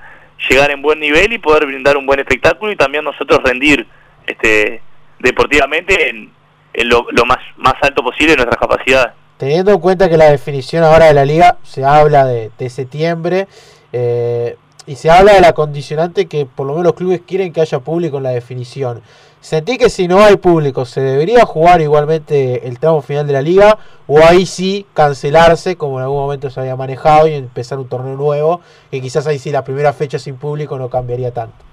llegar 0.48 0.70
en 0.70 0.82
buen 0.82 1.00
nivel 1.00 1.32
y 1.32 1.38
poder 1.38 1.66
brindar 1.66 1.96
un 1.96 2.06
buen 2.06 2.20
espectáculo 2.20 2.70
y 2.70 2.76
también 2.76 3.02
nosotros 3.02 3.40
rendir 3.42 3.86
este, 4.26 4.82
deportivamente 5.18 6.10
en, 6.10 6.30
en 6.74 6.88
lo, 6.88 7.06
lo 7.10 7.24
más, 7.24 7.38
más 7.56 7.74
alto 7.80 8.04
posible 8.04 8.32
de 8.32 8.36
nuestras 8.36 8.60
capacidades. 8.60 9.14
Teniendo 9.38 9.70
en 9.72 9.80
cuenta 9.80 10.08
que 10.08 10.16
la 10.16 10.30
definición 10.30 10.82
ahora 10.82 11.06
de 11.06 11.14
la 11.14 11.24
liga 11.24 11.58
se 11.62 11.84
habla 11.84 12.24
de, 12.24 12.70
septiembre 12.70 13.48
eh, 13.92 14.56
y 14.86 14.96
se 14.96 15.10
habla 15.10 15.34
de 15.34 15.40
la 15.40 15.52
condicionante 15.52 16.26
que 16.26 16.46
por 16.46 16.66
lo 16.66 16.72
menos 16.72 16.84
los 16.84 16.94
clubes 16.94 17.20
quieren 17.26 17.52
que 17.52 17.60
haya 17.60 17.80
público 17.80 18.16
en 18.16 18.22
la 18.22 18.30
definición. 18.30 19.02
¿Sentí 19.42 19.76
que 19.76 19.90
si 19.90 20.08
no 20.08 20.24
hay 20.24 20.36
público 20.36 20.86
se 20.86 21.02
debería 21.02 21.44
jugar 21.44 21.82
igualmente 21.82 22.66
el 22.66 22.78
tramo 22.78 23.02
final 23.02 23.26
de 23.26 23.34
la 23.34 23.42
liga 23.42 23.78
o 24.06 24.20
ahí 24.20 24.46
sí 24.46 24.86
cancelarse 24.94 25.76
como 25.76 25.98
en 25.98 26.04
algún 26.04 26.18
momento 26.18 26.48
se 26.48 26.60
había 26.60 26.74
manejado 26.74 27.28
y 27.28 27.34
empezar 27.34 27.78
un 27.78 27.88
torneo 27.88 28.16
nuevo 28.16 28.62
que 28.90 29.02
quizás 29.02 29.26
ahí 29.26 29.38
sí 29.38 29.50
la 29.50 29.64
primera 29.64 29.92
fecha 29.92 30.18
sin 30.18 30.36
público 30.36 30.78
no 30.78 30.88
cambiaría 30.88 31.30
tanto? 31.30 31.65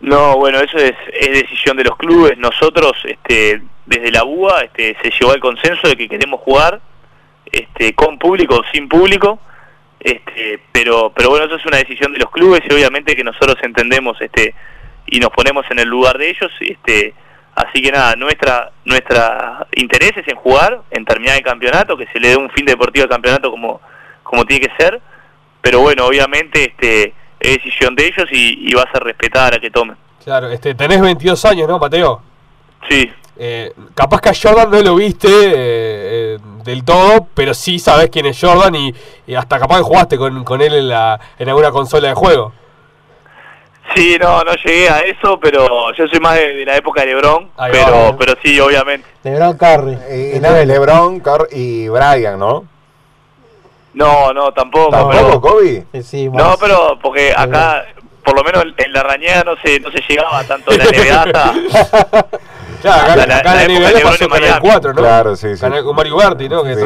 No, 0.00 0.36
bueno, 0.36 0.58
eso 0.60 0.78
es, 0.78 0.94
es 1.12 1.30
decisión 1.30 1.76
de 1.76 1.84
los 1.84 1.96
clubes. 1.96 2.38
Nosotros, 2.38 2.92
este, 3.04 3.62
desde 3.86 4.12
la 4.12 4.22
BUA, 4.22 4.62
este, 4.62 4.96
se 5.02 5.10
llegó 5.10 5.32
al 5.32 5.40
consenso 5.40 5.88
de 5.88 5.96
que 5.96 6.08
queremos 6.08 6.40
jugar 6.40 6.80
este, 7.50 7.94
con 7.94 8.18
público 8.18 8.56
o 8.56 8.64
sin 8.72 8.88
público. 8.88 9.40
Este, 9.98 10.60
pero, 10.70 11.12
pero 11.14 11.30
bueno, 11.30 11.46
eso 11.46 11.56
es 11.56 11.66
una 11.66 11.78
decisión 11.78 12.12
de 12.12 12.20
los 12.20 12.30
clubes 12.30 12.60
y 12.68 12.72
obviamente 12.72 13.16
que 13.16 13.24
nosotros 13.24 13.56
entendemos 13.62 14.16
este, 14.20 14.54
y 15.06 15.18
nos 15.18 15.30
ponemos 15.30 15.66
en 15.70 15.80
el 15.80 15.88
lugar 15.88 16.16
de 16.18 16.30
ellos. 16.30 16.52
Este, 16.60 17.14
así 17.56 17.82
que 17.82 17.90
nada, 17.90 18.14
nuestra, 18.14 18.70
nuestra 18.84 19.66
interés 19.74 20.12
es 20.16 20.28
en 20.28 20.36
jugar, 20.36 20.82
en 20.92 21.04
terminar 21.04 21.36
el 21.36 21.42
campeonato, 21.42 21.96
que 21.96 22.06
se 22.12 22.20
le 22.20 22.28
dé 22.28 22.36
un 22.36 22.50
fin 22.50 22.64
deportivo 22.64 23.02
al 23.02 23.10
campeonato 23.10 23.50
como, 23.50 23.80
como 24.22 24.44
tiene 24.44 24.68
que 24.68 24.76
ser. 24.76 25.00
Pero 25.60 25.80
bueno, 25.80 26.06
obviamente 26.06 26.68
este, 26.68 27.12
es 27.40 27.54
decisión 27.56 27.94
de 27.94 28.06
ellos 28.06 28.28
y, 28.32 28.70
y 28.70 28.74
va 28.74 28.82
a 28.82 28.92
ser 28.92 29.02
respetada 29.02 29.52
la 29.52 29.58
que 29.60 29.70
tomen. 29.70 29.96
Claro, 30.24 30.48
este, 30.50 30.74
tenés 30.74 31.00
22 31.00 31.44
años, 31.46 31.68
¿no, 31.68 31.78
Mateo? 31.78 32.20
Sí, 32.88 33.10
Eh, 33.40 33.72
capaz 33.94 34.20
que 34.20 34.30
a 34.30 34.34
Jordan 34.34 34.68
no 34.70 34.82
lo 34.82 34.94
viste 34.96 35.28
eh, 35.28 35.52
eh, 35.54 36.38
del 36.64 36.84
todo, 36.84 37.28
pero 37.34 37.54
sí 37.54 37.78
sabés 37.78 38.10
quién 38.10 38.26
es 38.26 38.38
Jordan 38.40 38.74
y, 38.74 38.92
y 39.28 39.34
hasta 39.36 39.58
capaz 39.60 39.76
que 39.78 39.82
jugaste 39.84 40.16
con, 40.18 40.42
con 40.42 40.60
él 40.60 40.74
en, 40.74 40.88
la, 40.88 41.18
en 41.38 41.48
alguna 41.48 41.70
consola 41.70 42.08
de 42.08 42.14
juego. 42.14 42.52
sí, 43.94 44.16
no, 44.20 44.42
no 44.42 44.52
llegué 44.54 44.88
a 44.90 44.98
eso, 45.00 45.38
pero 45.40 45.92
yo 45.94 46.06
soy 46.08 46.20
más 46.20 46.34
de, 46.36 46.52
de 46.54 46.64
la 46.64 46.76
época 46.76 47.02
de 47.02 47.06
LeBron, 47.14 47.50
pero, 47.70 48.16
pero 48.18 48.34
sí, 48.42 48.58
obviamente. 48.60 49.06
LeBron 49.22 49.56
Curry. 49.56 49.98
Eh, 50.08 50.32
el 50.36 50.42
no, 50.42 50.48
abuelo. 50.48 50.72
LeBron 50.72 51.20
Car- 51.20 51.48
y 51.52 51.88
Brian, 51.88 52.38
¿no? 52.38 52.64
No, 53.94 54.32
no, 54.32 54.52
tampoco. 54.52 54.90
¿Tampoco, 54.90 55.16
pero- 55.16 55.40
Kobe? 55.40 55.86
Sí, 56.02 56.28
no, 56.28 56.56
pero 56.60 56.98
porque 57.02 57.32
acá, 57.36 57.84
por 58.24 58.36
lo 58.36 58.44
menos 58.44 58.64
en 58.76 58.92
la 58.92 59.02
rañega 59.02 59.42
no 59.44 59.54
se, 59.62 59.80
no 59.80 59.90
se 59.90 60.00
llegaba 60.08 60.44
tanto 60.44 60.72
en 60.72 60.78
la 60.78 60.84
NBA 60.84 61.22
hasta- 61.22 62.28
Claro, 62.80 63.02
acá, 63.02 63.16
La- 63.16 63.26
la- 63.26 63.36
acá 63.38 63.54
la 63.56 63.64
en 63.64 63.70
época 63.72 63.90
NBA 63.90 64.00
pasó 64.10 64.24
en 64.24 64.30
Canal 64.30 64.40
Miami. 64.50 64.68
4, 64.68 64.92
¿no? 64.94 65.00
Claro, 65.00 65.36
sí, 65.36 65.54
sí. 65.56 65.60
Canal 65.60 65.82
con 65.82 65.96
Mario 65.96 66.16
Berti, 66.16 66.48
¿no? 66.48 66.62
Que 66.62 66.76
Sí, 66.76 66.82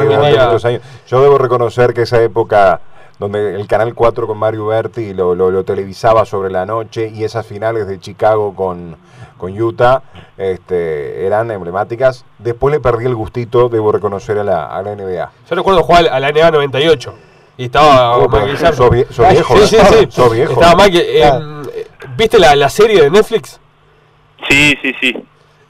años. 0.65 0.81
Yo 1.07 1.21
debo 1.21 1.37
reconocer 1.37 1.93
que 1.93 2.01
esa 2.01 2.19
época 2.21 2.79
donde 3.19 3.55
el 3.55 3.67
Canal 3.67 3.93
4 3.93 4.27
con 4.27 4.37
Mario 4.37 4.65
Berti 4.67 5.13
lo, 5.13 5.35
lo, 5.35 5.51
lo 5.51 5.63
televisaba 5.63 6.25
sobre 6.25 6.49
la 6.51 6.65
noche 6.65 7.11
y 7.13 7.23
esas 7.23 7.45
finales 7.45 7.87
de 7.87 7.99
Chicago 7.99 8.55
con, 8.55 8.95
con 9.37 9.59
Utah 9.61 10.01
este, 10.37 11.25
eran 11.25 11.49
emblemáticas. 11.51 12.25
Después 12.39 12.73
le 12.73 12.79
perdí 12.79 13.05
el 13.05 13.15
gustito, 13.15 13.69
debo 13.69 13.91
reconocer, 13.91 14.37
a 14.39 14.43
la, 14.43 14.65
a 14.65 14.81
la 14.81 14.95
NBA. 14.95 15.31
Yo 15.49 15.55
recuerdo 15.55 15.83
jugar 15.83 16.07
a 16.07 16.19
la 16.19 16.31
NBA 16.31 16.51
98. 16.51 17.13
Y 17.55 17.65
estaba 17.65 18.17
Oh, 18.17 18.27
Michael 18.27 18.55
Jordan. 18.57 18.73
sos 18.75 18.89
vie- 18.89 19.07
sos 19.11 19.29
viejo, 19.29 19.57
Sí, 19.57 19.67
sí, 19.67 19.77
¿no? 19.77 19.85
sí. 19.85 20.07
Sos 20.09 20.33
viejo. 20.33 20.53
Estaba 20.53 20.75
Michael. 20.83 21.05
eh, 21.07 21.19
Claro. 21.21 21.61
eh, 21.71 21.87
¿Viste 22.17 22.39
la, 22.39 22.55
la 22.55 22.69
serie 22.69 23.01
de 23.03 23.11
Netflix? 23.11 23.59
Sí, 24.49 24.75
sí, 24.81 24.91
sí. 24.99 25.13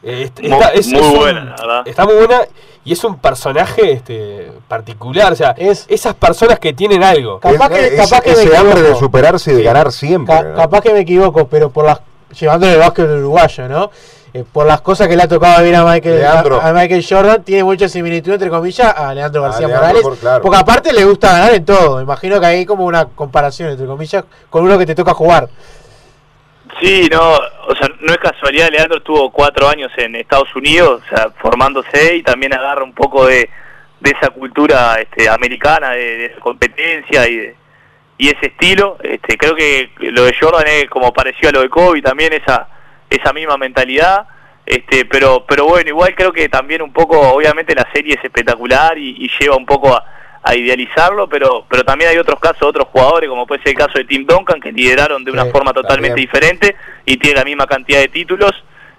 Eh, 0.01 0.29
está, 0.41 0.69
es- 0.69 0.88
muy 0.88 1.00
es 1.00 1.05
un- 1.07 1.17
buena, 1.17 1.43
la 1.57 1.65
verdad. 1.67 1.81
Está 1.88 2.05
muy 2.05 2.15
buena 2.15 2.39
y 2.85 2.93
es 2.93 3.03
un 3.03 3.17
personaje 3.17 3.91
este, 3.93 4.51
particular. 4.67 5.33
O 5.33 5.35
sea, 5.35 5.51
Es- 5.57 5.85
esas 5.87 6.13
personas 6.15 6.59
que 6.59 6.73
tienen 6.73 7.03
algo. 7.03 7.39
Capaz 7.39 7.69
que- 7.69 7.87
Es- 7.95 8.09
capaz 8.09 8.21
que 8.21 8.35
me 8.35 8.43
ese 8.43 8.57
hambre 8.57 8.81
de 8.81 8.95
superarse 8.95 9.51
y 9.51 9.55
de 9.55 9.63
ganar 9.63 9.91
siempre. 9.91 10.35
Ca- 10.35 10.43
¿no? 10.43 10.55
capaz 10.55 10.81
que 10.81 10.93
me 10.93 10.99
equivoco, 10.99 11.47
pero 11.47 11.69
por 11.69 11.85
las 11.85 11.99
llevándole 12.39 12.73
el 12.73 12.79
básquet 12.79 13.05
uruguayo, 13.07 13.67
¿no? 13.69 13.91
Eh, 14.35 14.43
por 14.51 14.65
las 14.65 14.81
cosas 14.81 15.07
que 15.07 15.15
le 15.15 15.21
ha 15.21 15.27
tocado 15.27 15.59
vivir 15.61 15.75
a 15.75 15.85
Michael, 15.85 16.17
Leandro. 16.17 16.59
a, 16.59 16.69
a 16.69 16.73
Michael 16.73 17.05
Jordan, 17.07 17.43
tiene 17.43 17.63
mucha 17.63 17.87
similitud, 17.87 18.31
entre 18.33 18.49
comillas, 18.49 18.91
a 18.97 19.13
Leandro 19.13 19.43
A 19.45 19.49
García 19.49 19.67
Leandro, 19.67 19.81
Morales. 19.87 20.01
por- 20.01 20.17
claro. 20.17 20.41
Porque 20.41 20.57
aparte 20.57 20.91
le 20.91 21.05
gusta 21.05 21.31
ganar 21.33 21.53
en 21.53 21.63
todo. 21.63 22.01
Imagino 22.01 22.39
que 22.39 22.45
hay 22.47 22.65
como 22.65 22.85
una 22.85 23.05
comparación, 23.05 23.69
entre 23.69 23.85
comillas, 23.85 24.23
con 24.49 24.63
uno 24.63 24.75
que 24.79 24.87
te 24.87 24.95
toca 24.95 25.13
jugar. 25.13 25.49
Sí, 26.81 27.07
no, 27.11 27.33
o 27.67 27.75
sea, 27.75 27.89
no 27.99 28.11
es 28.11 28.17
casualidad, 28.17 28.69
Leandro 28.69 28.97
estuvo 28.97 29.31
cuatro 29.31 29.67
años 29.69 29.91
en 29.97 30.15
Estados 30.15 30.53
Unidos, 30.55 31.01
o 31.05 31.15
sea, 31.15 31.29
formándose 31.41 32.15
y 32.15 32.23
también 32.23 32.53
agarra 32.53 32.83
un 32.83 32.93
poco 32.93 33.25
de, 33.27 33.49
de 33.99 34.11
esa 34.11 34.31
cultura 34.31 34.95
este, 34.99 35.29
americana, 35.29 35.91
de, 35.91 36.17
de 36.17 36.31
competencia 36.39 37.27
y, 37.29 37.35
de- 37.37 37.55
y 38.17 38.27
ese 38.27 38.47
estilo. 38.47 38.97
Este, 39.03 39.37
creo 39.37 39.55
que 39.55 39.91
lo 39.99 40.23
de 40.23 40.35
Jordan 40.39 40.65
es 40.67 40.89
como 40.89 41.13
parecido 41.13 41.49
a 41.49 41.53
lo 41.53 41.61
de 41.61 41.69
Kobe, 41.69 42.01
también 42.01 42.33
esa, 42.33 42.67
esa 43.09 43.33
misma 43.33 43.57
mentalidad. 43.57 44.27
Este, 44.65 45.05
pero, 45.05 45.45
pero 45.45 45.65
bueno, 45.65 45.89
igual 45.89 46.15
creo 46.15 46.31
que 46.31 46.47
también 46.49 46.81
un 46.81 46.93
poco, 46.93 47.19
obviamente 47.19 47.75
la 47.75 47.87
serie 47.93 48.15
es 48.15 48.23
espectacular 48.23 48.97
y, 48.97 49.25
y 49.25 49.29
lleva 49.39 49.57
un 49.57 49.65
poco 49.65 49.93
a, 49.95 50.03
a 50.43 50.55
idealizarlo, 50.55 51.27
pero, 51.29 51.65
pero 51.69 51.83
también 51.83 52.09
hay 52.12 52.17
otros 52.17 52.39
casos, 52.39 52.63
otros 52.63 52.88
jugadores, 52.91 53.29
como 53.29 53.47
puede 53.47 53.62
ser 53.63 53.71
el 53.71 53.77
caso 53.77 53.93
de 53.97 54.05
Tim 54.05 54.25
Duncan, 54.25 54.59
que 54.59 54.71
lideraron 54.71 55.23
de 55.23 55.31
una 55.31 55.43
Sí, 55.45 55.51
forma 55.51 55.71
totalmente 55.73 56.09
también. 56.09 56.27
diferente 56.27 56.75
y 57.05 57.17
tiene 57.17 57.39
la 57.39 57.45
misma 57.45 57.65
cantidad 57.65 58.00
de 58.00 58.09
títulos, 58.09 58.51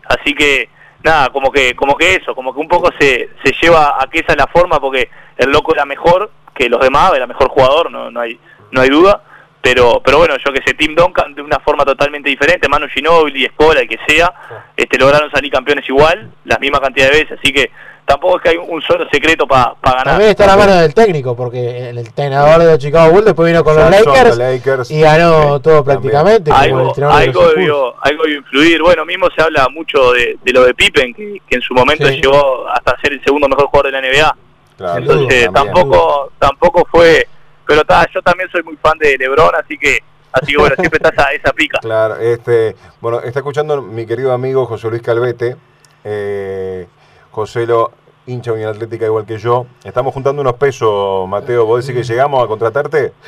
así 0.09 0.35
que 0.35 0.71
nada, 1.03 1.29
como 1.29 1.53
que 1.53 1.75
como 1.77 1.97
que 1.97 2.15
eso, 2.15 2.35
como 2.35 2.55
que 2.55 2.61
un 2.61 2.69
poco 2.69 2.91
se, 2.99 3.29
se 3.45 3.53
lleva 3.61 4.03
a 4.03 4.09
que 4.09 4.21
esa 4.21 4.33
es 4.33 4.39
la 4.39 4.47
forma 4.47 4.81
porque 4.81 5.11
el 5.37 5.51
loco 5.51 5.75
era 5.75 5.85
mejor 5.85 6.31
que 6.55 6.69
los 6.71 6.81
demás, 6.81 7.13
era 7.15 7.27
mejor 7.27 7.49
jugador, 7.49 7.91
no 7.91 8.11
no 8.11 8.21
hay 8.21 8.39
no 8.71 8.81
hay 8.81 8.89
duda, 8.89 9.23
pero 9.61 10.01
pero 10.03 10.17
bueno, 10.19 10.37
yo 10.43 10.51
que 10.51 10.63
sé, 10.65 10.73
Tim 10.73 10.95
Duncan 10.95 11.35
de 11.35 11.43
una 11.43 11.59
forma 11.61 11.85
totalmente 11.85 12.31
diferente, 12.31 12.69
Manu 12.71 12.89
Ginobili, 12.89 13.45
Escola, 13.45 13.81
el 13.81 13.89
que 13.89 13.99
sea, 14.09 14.33
este 14.77 14.97
lograron 14.99 15.31
salir 15.31 15.53
campeones 15.53 15.87
igual, 15.91 16.31
la 16.45 16.59
misma 16.59 16.81
cantidad 16.81 17.11
de 17.11 17.19
veces, 17.23 17.39
así 17.39 17.53
que 17.53 17.71
tampoco 18.07 18.37
es 18.37 18.43
que 18.43 18.49
hay 18.51 18.57
un 18.57 18.81
solo 18.83 19.07
secreto 19.11 19.47
para 19.47 19.75
ganar. 19.83 20.05
También 20.05 20.31
está 20.31 20.47
la 20.47 20.57
mano 20.57 20.75
del 20.77 20.93
técnico, 20.95 21.35
porque 21.35 21.89
el 21.91 21.99
entrenador 21.99 22.61
de 22.63 22.71
los 22.73 22.79
Chicago 22.79 23.11
Bulls 23.13 23.25
después 23.25 23.51
vino 23.51 23.65
con 23.65 23.77
los 23.77 23.91
Lakers, 23.91 24.91
y 24.91 25.01
ganó 25.01 25.57
Sí, 25.57 25.63
todo 25.63 25.85
prácticamente. 25.85 26.51
algo, 26.53 26.93
algo, 27.11 27.49
debió, 27.49 27.95
algo 28.03 28.23
debió 28.25 28.39
influir. 28.39 28.83
Bueno, 28.83 29.05
mismo 29.05 29.29
se 29.35 29.43
habla 29.43 29.67
mucho 29.71 30.13
de, 30.13 30.39
de 30.43 30.53
lo 30.53 30.65
de 30.65 30.75
Pippen, 30.75 31.15
que, 31.15 31.41
que 31.49 31.57
en 31.57 31.63
su 31.63 31.75
momento 31.75 32.07
Sí. 32.07 32.21
llegó 32.21 32.69
hasta 32.69 32.97
ser 33.01 33.13
el 33.15 33.25
segundo 33.25 33.49
mejor 33.49 33.67
jugador 33.69 33.93
de 33.93 34.01
la 34.01 34.09
NBA. 34.09 34.37
Claro, 34.77 34.99
Entonces 34.99 35.45
también. 35.53 35.53
tampoco 35.75 36.33
tampoco 36.39 36.87
fue... 36.91 37.27
Pero 37.67 37.83
ta, 37.85 38.07
yo 38.13 38.21
también 38.21 38.51
soy 38.51 38.63
muy 38.63 38.77
fan 38.77 38.99
de 38.99 39.17
LeBron, 39.17 39.55
así 39.55 39.79
que 39.79 39.99
así 40.33 40.53
que 40.53 40.59
bueno, 40.59 40.75
siempre 40.79 40.99
está 41.03 41.09
esa, 41.11 41.31
esa 41.33 41.53
pica. 41.55 41.79
Claro, 41.79 42.17
este, 42.17 42.77
bueno, 43.01 43.21
está 43.21 43.39
escuchando 43.39 43.81
mi 43.81 44.05
querido 44.05 44.33
amigo 44.33 44.67
José 44.67 44.91
Luis 44.91 45.01
Calvete. 45.01 45.57
Eh, 46.05 46.87
José 47.35 47.67
lo 47.67 47.91
hincha 48.27 48.53
Unión 48.53 48.71
Atlética 48.71 49.07
igual 49.07 49.27
que 49.27 49.39
yo. 49.39 49.67
Estamos 49.83 50.15
juntando 50.15 50.41
unos 50.41 50.55
pesos, 50.55 51.29
Mateo. 51.29 51.67
¿Vos 51.67 51.85
decís 51.85 52.07
que 52.07 52.13
llegamos 52.13 52.43
a 52.43 52.47
contratarte? 52.47 53.13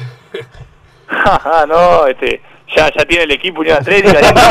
No, 1.69 2.07
este, 2.07 2.41
ya, 2.77 2.91
ya 2.93 3.05
tiene 3.05 3.25
el 3.25 3.31
equipo 3.31 3.61
Unión 3.61 3.77
Atlética, 3.79 4.21
ya 4.21 4.35
tiene- 4.35 4.51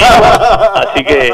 así 0.89 1.03
que 1.03 1.34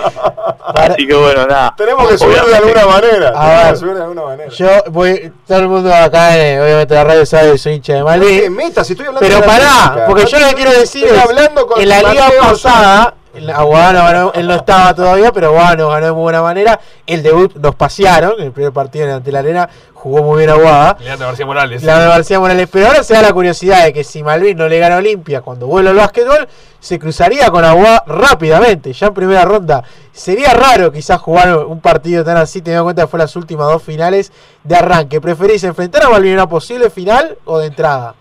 así 0.75 1.07
que 1.07 1.13
bueno, 1.13 1.45
nada. 1.45 1.73
Tenemos 1.77 2.07
que 2.09 2.17
subir 2.17 2.41
de 2.41 2.55
alguna 2.55 2.85
manera. 2.87 3.29
A 3.29 3.31
Tenemos 3.33 3.63
ver. 3.63 3.71
que 3.71 3.75
subir 3.77 3.93
de 3.95 4.01
alguna 4.01 4.21
manera. 4.23 4.49
Yo 4.49 4.67
voy, 4.89 5.31
todo 5.47 5.59
el 5.59 5.67
mundo 5.67 5.93
acá, 5.93 6.37
eh, 6.37 6.59
obviamente 6.61 6.93
la 6.95 7.03
radio 7.03 7.25
sabe 7.25 7.51
que 7.51 7.57
soy 7.59 7.73
hincha 7.73 7.93
de 7.93 7.99
No 8.01 8.19
te 8.19 8.49
metas, 8.49 8.87
si 8.87 8.93
estoy 8.93 9.07
hablando 9.07 9.27
Pero 9.27 9.41
de 9.41 9.47
la 9.47 9.53
pará, 9.53 10.05
porque 10.07 10.25
yo 10.25 10.39
lo 10.39 10.47
que 10.47 10.55
quiero 10.55 10.71
decir 10.71 11.03
Estoy 11.05 11.19
es, 11.19 11.25
hablando 11.25 11.67
con 11.67 11.81
en 11.81 11.89
la 11.89 11.97
liga 11.99 12.23
Mateo 12.25 12.41
pasada, 12.41 13.13
en 13.35 13.47
la- 13.47 13.55
Aguadano 13.57 13.99
ganó- 14.03 14.31
él 14.33 14.47
no 14.47 14.55
estaba 14.55 14.93
todavía, 14.95 15.31
pero 15.31 15.47
Aguadano 15.47 15.87
ganó 15.89 16.05
de 16.07 16.11
muy 16.13 16.21
buena 16.23 16.41
manera. 16.41 16.79
El 17.07 17.23
debut 17.23 17.55
nos 17.55 17.75
pasearon, 17.75 18.39
en 18.39 18.45
el 18.45 18.51
primer 18.51 18.71
partido 18.71 19.05
en 19.05 19.11
ante 19.11 19.31
la 19.31 19.39
arena 19.39 19.69
jugó 19.93 20.23
muy 20.23 20.39
bien 20.39 20.49
Aguada. 20.49 20.97
Leandro 20.99 21.27
García 21.27 21.45
Morales. 21.45 21.83
García 21.83 22.39
Morales, 22.39 22.69
pero 22.71 22.87
ahora 22.87 23.03
se 23.03 23.13
da 23.13 23.21
la 23.21 23.33
curiosidad 23.33 23.85
de 23.85 23.93
que 23.93 24.03
si 24.03 24.23
Malvin 24.23 24.57
no 24.57 24.67
le 24.67 24.79
gana 24.79 24.95
a 24.95 24.97
Olimpia 24.97 25.41
cuando 25.41 25.67
vuelve 25.67 25.89
al 25.89 25.95
básquetbol, 25.95 26.47
se 26.79 26.97
cruzaría 26.97 27.49
con 27.51 27.63
Aguada 27.63 28.03
rápidamente, 28.07 28.93
ya 28.93 29.07
en 29.07 29.13
primera 29.13 29.45
ronda. 29.45 29.83
Sería 30.11 30.53
raro 30.53 30.91
quizás 30.91 31.19
jugar 31.21 31.55
un 31.65 31.81
partido 31.81 32.23
tan 32.23 32.37
así, 32.37 32.61
teniendo 32.61 32.81
en 32.81 32.85
cuenta 32.85 33.03
que 33.03 33.07
fue 33.07 33.19
las 33.19 33.35
últimas 33.35 33.67
dos 33.67 33.83
finales 33.83 34.31
de 34.63 34.75
arranque. 34.75 35.21
¿Preferís 35.21 35.63
enfrentar 35.63 36.03
a 36.03 36.09
Malvin 36.09 36.31
en 36.31 36.37
una 36.37 36.49
posible 36.49 36.89
final 36.89 37.37
o 37.45 37.59
de 37.59 37.67
entrada? 37.67 38.15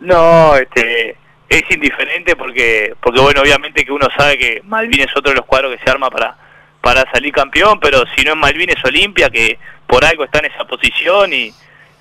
No, 0.00 0.56
este 0.56 1.16
es 1.48 1.62
indiferente 1.70 2.36
porque 2.36 2.94
porque 3.02 3.20
bueno, 3.20 3.40
obviamente 3.42 3.84
que 3.84 3.92
uno 3.92 4.06
sabe 4.16 4.38
que 4.38 4.62
Malvin 4.64 5.00
es 5.00 5.16
otro 5.16 5.30
de 5.30 5.36
los 5.36 5.46
cuadros 5.46 5.76
que 5.76 5.84
se 5.84 5.90
arma 5.90 6.08
para 6.10 6.36
para 6.80 7.10
salir 7.12 7.32
campeón, 7.32 7.78
pero 7.80 8.02
si 8.16 8.24
no 8.24 8.32
es 8.32 8.36
Malvin 8.36 8.70
es 8.70 8.84
Olimpia 8.84 9.28
que 9.28 9.58
por 9.86 10.04
algo 10.04 10.24
está 10.24 10.38
en 10.38 10.46
esa 10.46 10.64
posición 10.64 11.32
y, 11.32 11.52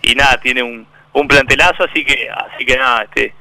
y 0.01 0.15
nada, 0.15 0.37
tiene 0.39 0.63
un, 0.63 0.87
un 1.13 1.27
plantelazo, 1.27 1.83
así 1.83 2.05
que 2.05 2.29
así 2.29 2.65
que 2.65 2.77
nada, 2.77 3.03
este 3.03 3.33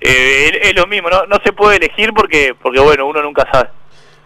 eh, 0.00 0.50
es, 0.62 0.68
es 0.68 0.76
lo 0.76 0.86
mismo, 0.86 1.10
no 1.10 1.26
no 1.26 1.38
se 1.44 1.52
puede 1.52 1.76
elegir 1.76 2.12
porque 2.12 2.54
porque 2.60 2.80
bueno, 2.80 3.06
uno 3.06 3.22
nunca 3.22 3.46
sabe. 3.52 3.70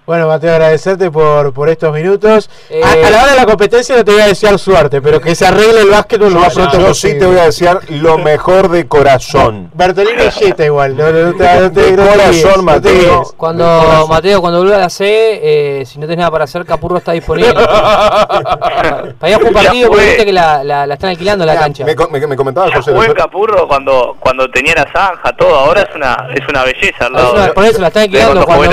Bueno, 0.05 0.27
Mateo, 0.27 0.51
agradecerte 0.53 1.13
por, 1.13 1.53
por 1.53 1.69
estos 1.69 1.95
minutos. 1.95 2.51
Eh, 2.69 2.81
A, 2.83 2.91
a 3.07 3.11
la 3.11 3.23
hora 3.23 3.31
de 3.33 3.37
la 3.37 3.47
competencia 3.47 3.95
no 3.97 4.05
te 4.05 4.11
voy 4.13 4.21
a 4.21 4.27
desear 4.27 4.59
suerte, 4.59 5.01
pero 5.01 5.21
que 5.21 5.33
se 5.37 5.47
arregle 5.47 5.83
el 5.83 5.91
básquetbol 5.91 6.33
lo 6.35 6.41
más 6.41 6.53
pronto 6.55 6.81
Yo 6.81 6.93
sí 6.93 7.17
te 7.17 7.25
voy 7.25 7.39
a 7.39 7.45
desear 7.45 7.79
lo 7.89 8.19
mejor 8.19 8.69
de 8.69 8.89
corazón. 8.89 9.71
Bertolini 9.75 10.25
y 10.25 10.31
Jetta 10.33 10.65
igual, 10.65 10.97
no, 10.97 11.09
no, 11.13 11.23
no 11.31 11.35
te, 11.37 11.61
no 11.61 11.71
te- 11.73 11.95
corazón, 11.97 12.31
guíes, 12.33 12.45
no 12.47 12.53
te 12.57 12.63
Mateo. 12.63 13.23
Cuando, 13.37 14.07
Mateo, 14.09 14.41
cuando 14.41 14.59
vuelva 14.59 14.75
a 14.77 14.81
la 14.81 14.91
C, 14.91 15.05
eh, 15.09 15.87
si 15.87 16.01
no 16.01 16.07
tenés 16.07 16.19
nada 16.19 16.31
para 16.33 16.45
hacer, 16.45 16.65
Capurro 16.65 16.97
está 16.99 17.13
disponible. 17.13 17.55
para 17.55 19.29
ir 19.29 19.35
a 19.35 19.39
jugar 19.39 19.45
un 19.47 19.53
partido, 19.53 19.89
porque 19.89 20.03
fue. 20.03 20.09
viste 20.11 20.25
que 20.25 20.33
la, 20.33 20.65
la, 20.65 20.85
la 20.87 20.95
están 20.95 21.11
alquilando 21.11 21.47
la 21.47 21.57
cancha. 21.57 21.85
Me, 21.85 21.95
me- 21.95 22.27
me 22.27 22.37
comentaba 22.37 22.73
José. 22.75 22.91
Luis- 22.93 23.15
Capurro 23.15 23.69
cuando 23.69 24.17
cuando 24.19 24.49
tenía 24.51 24.75
la 24.75 24.87
zanja, 24.93 25.33
todo, 25.37 25.55
ahora 25.55 25.83
es 25.83 25.95
una 25.95 26.29
es 26.35 26.49
una 26.49 26.65
belleza 26.65 27.07
al 27.07 27.15
Es 27.17 27.23
lado 27.35 27.55
por 27.55 27.65
eso 27.65 27.81
la 27.81 27.87
están 27.89 28.03
alquilando 28.03 28.45
cuando 28.45 28.65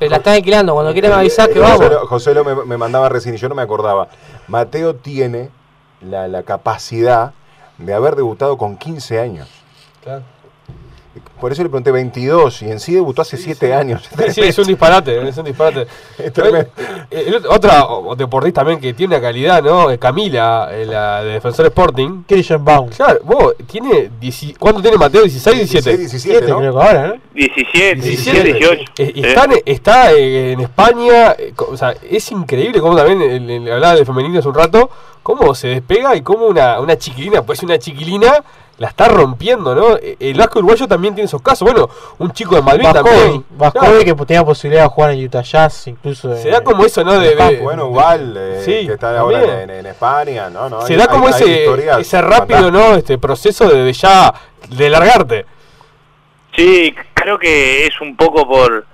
la 0.00 0.16
están 0.16 0.34
alquilando. 0.34 0.73
Cuando 0.74 0.92
quieran 0.92 1.12
avisar 1.12 1.48
que 1.48 1.58
José, 1.60 1.72
vamos. 1.72 1.90
Lo- 1.90 2.06
José 2.06 2.34
lo 2.34 2.44
me, 2.44 2.54
me 2.64 2.76
mandaba 2.76 3.08
recién 3.08 3.34
y 3.34 3.38
yo 3.38 3.48
no 3.48 3.54
me 3.54 3.62
acordaba. 3.62 4.08
Mateo 4.48 4.94
tiene 4.96 5.50
la, 6.00 6.28
la 6.28 6.42
capacidad 6.42 7.32
de 7.78 7.94
haber 7.94 8.14
debutado 8.16 8.56
con 8.58 8.76
15 8.76 9.20
años. 9.20 9.48
Por 11.40 11.52
eso 11.52 11.62
le 11.62 11.68
pregunté 11.68 11.90
22 11.92 12.62
y 12.62 12.70
en 12.70 12.80
sí 12.80 12.94
debutó 12.94 13.22
hace 13.22 13.36
7 13.36 13.74
años. 13.74 14.08
Sí, 14.32 14.40
es 14.40 14.58
un 14.58 14.66
disparate, 14.66 15.28
es 15.28 15.36
un 15.36 15.44
disparate. 15.44 15.86
Es. 16.18 16.32
Eh, 16.38 17.24
el 17.28 17.46
otra 17.46 17.86
deportista 18.16 18.60
también 18.62 18.80
que 18.80 18.94
tiene 18.94 19.14
una 19.16 19.22
calidad, 19.22 19.62
¿no? 19.62 19.90
Eh, 19.90 19.98
Camila, 19.98 20.68
eh, 20.72 20.86
la 20.86 21.22
de 21.22 21.32
Defensor 21.34 21.66
Sporting. 21.66 22.22
Christian 22.26 22.64
Baum. 22.64 22.88
Claro, 22.88 23.20
vos, 23.24 23.54
tiene. 23.70 24.10
¿Cuánto 24.58 24.80
tiene 24.82 24.96
Mateo? 24.96 25.24
¿16, 25.24 25.52
17? 25.52 25.96
17, 25.98 26.48
¿no? 26.48 26.58
creo 26.58 26.72
que 26.72 26.78
ahora, 26.78 27.06
¿no? 27.08 27.14
17, 27.34 27.94
17, 27.96 28.42
17, 28.42 28.52
18. 28.54 28.82
Eh, 28.98 29.12
Sí. 29.14 29.20
está, 29.24 29.44
en, 29.44 29.52
está 29.66 30.12
eh, 30.12 30.52
en 30.52 30.60
España, 30.60 31.32
eh, 31.38 31.52
o 31.56 31.76
sea, 31.76 31.94
es 32.10 32.30
increíble 32.32 32.80
cómo 32.80 32.96
también, 32.96 33.20
el- 33.22 33.50
el- 33.50 33.72
hablaba 33.72 33.94
del 33.96 34.06
femenino 34.06 34.38
hace 34.38 34.48
un 34.48 34.54
rato, 34.54 34.88
cómo 35.22 35.54
se 35.54 35.68
despega 35.68 36.14
y 36.16 36.22
cómo 36.22 36.46
una, 36.46 36.80
una 36.80 36.96
chiquilina, 36.96 37.42
pues 37.42 37.62
una 37.62 37.78
chiquilina, 37.78 38.42
la 38.78 38.88
está 38.88 39.06
rompiendo, 39.08 39.74
¿no? 39.74 39.96
Eh, 39.96 40.16
El 40.18 40.36
vasco 40.36 40.58
uruguayo 40.58 40.88
también 40.88 41.14
tiene 41.14 41.26
esos 41.26 41.40
casos. 41.40 41.70
Bueno, 41.70 41.88
un 42.18 42.32
chico 42.32 42.56
de 42.56 42.62
Madrid 42.62 42.84
Vascovi, 42.84 43.10
también. 43.10 43.44
Vascovi 43.50 43.86
Claro, 43.86 44.04
que 44.18 44.24
tenía 44.26 44.44
posibilidad 44.44 44.82
de 44.82 44.88
jugar 44.88 45.10
en 45.12 45.24
Utah 45.24 45.42
Jazz, 45.42 45.86
incluso. 45.86 46.36
se 46.36 46.48
da 46.48 46.62
como 46.62 46.84
eso, 46.84 47.04
¿no? 47.04 47.18
De, 47.18 47.36
de- 47.36 47.58
Bueno, 47.58 47.86
igual, 47.86 48.34
eh, 48.36 48.62
Sí, 48.64 48.86
que 48.86 48.94
está 48.94 49.18
ahora 49.18 49.62
en, 49.62 49.70
en 49.70 49.86
España, 49.86 50.50
¿no? 50.50 50.68
no 50.68 50.82
se 50.82 50.94
Hay- 50.94 50.98
da 50.98 51.06
como 51.06 51.26
hay- 51.28 51.34
ese, 51.34 52.00
ese 52.00 52.20
rápido. 52.22 52.70
¿no? 52.72 52.94
Este 52.96 53.16
proceso 53.18 53.68
de, 53.68 53.84
de 53.84 53.92
ya, 53.92 54.34
de 54.70 54.88
largarte. 54.90 55.46
Sí, 56.56 56.94
creo 57.14 57.38
que 57.38 57.86
es 57.86 58.00
un 58.00 58.16
poco 58.16 58.46
por 58.48 58.86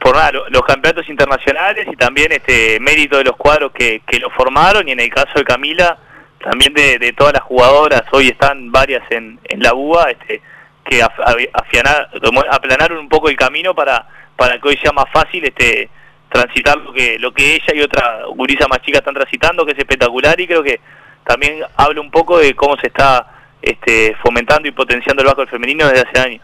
por 0.00 0.14
nada, 0.14 0.30
lo- 0.30 0.48
los 0.50 0.62
campeonatos 0.62 1.08
internacionales 1.08 1.86
y 1.90 1.96
también 1.96 2.30
este 2.30 2.78
mérito 2.78 3.16
de 3.18 3.24
los 3.24 3.36
cuadros 3.36 3.72
que, 3.72 4.00
que 4.06 4.20
lo 4.20 4.30
formaron 4.30 4.86
y 4.88 4.92
en 4.92 5.00
el 5.00 5.10
caso 5.10 5.32
de 5.34 5.44
Camila 5.44 5.98
también 6.48 6.72
de, 6.72 6.98
de 6.98 7.12
todas 7.12 7.34
las 7.34 7.42
jugadoras 7.42 8.02
hoy 8.12 8.28
están 8.28 8.72
varias 8.72 9.02
en, 9.10 9.38
en 9.44 9.60
la 9.60 9.74
UBA 9.74 10.12
este 10.12 10.40
que 10.84 11.02
af- 11.02 11.50
afianar, 11.52 12.08
aplanaron 12.50 12.98
un 12.98 13.08
poco 13.08 13.28
el 13.28 13.36
camino 13.36 13.74
para, 13.74 14.06
para 14.36 14.58
que 14.58 14.68
hoy 14.68 14.78
sea 14.82 14.92
más 14.92 15.04
fácil 15.12 15.44
este 15.44 15.90
transitar 16.30 16.78
lo 16.78 16.92
que 16.92 17.18
lo 17.18 17.32
que 17.32 17.56
ella 17.56 17.74
y 17.74 17.80
otra 17.80 18.24
gurisa 18.34 18.66
más 18.68 18.80
chica 18.82 18.98
están 18.98 19.14
transitando, 19.14 19.66
que 19.66 19.72
es 19.72 19.78
espectacular 19.78 20.38
y 20.40 20.46
creo 20.46 20.62
que 20.62 20.80
también 21.24 21.62
habla 21.76 22.00
un 22.00 22.10
poco 22.10 22.38
de 22.38 22.54
cómo 22.54 22.76
se 22.78 22.86
está 22.86 23.26
este, 23.60 24.14
fomentando 24.22 24.68
y 24.68 24.72
potenciando 24.72 25.22
el 25.22 25.26
básquet 25.26 25.50
femenino 25.50 25.86
desde 25.86 26.08
hace 26.08 26.20
años. 26.20 26.42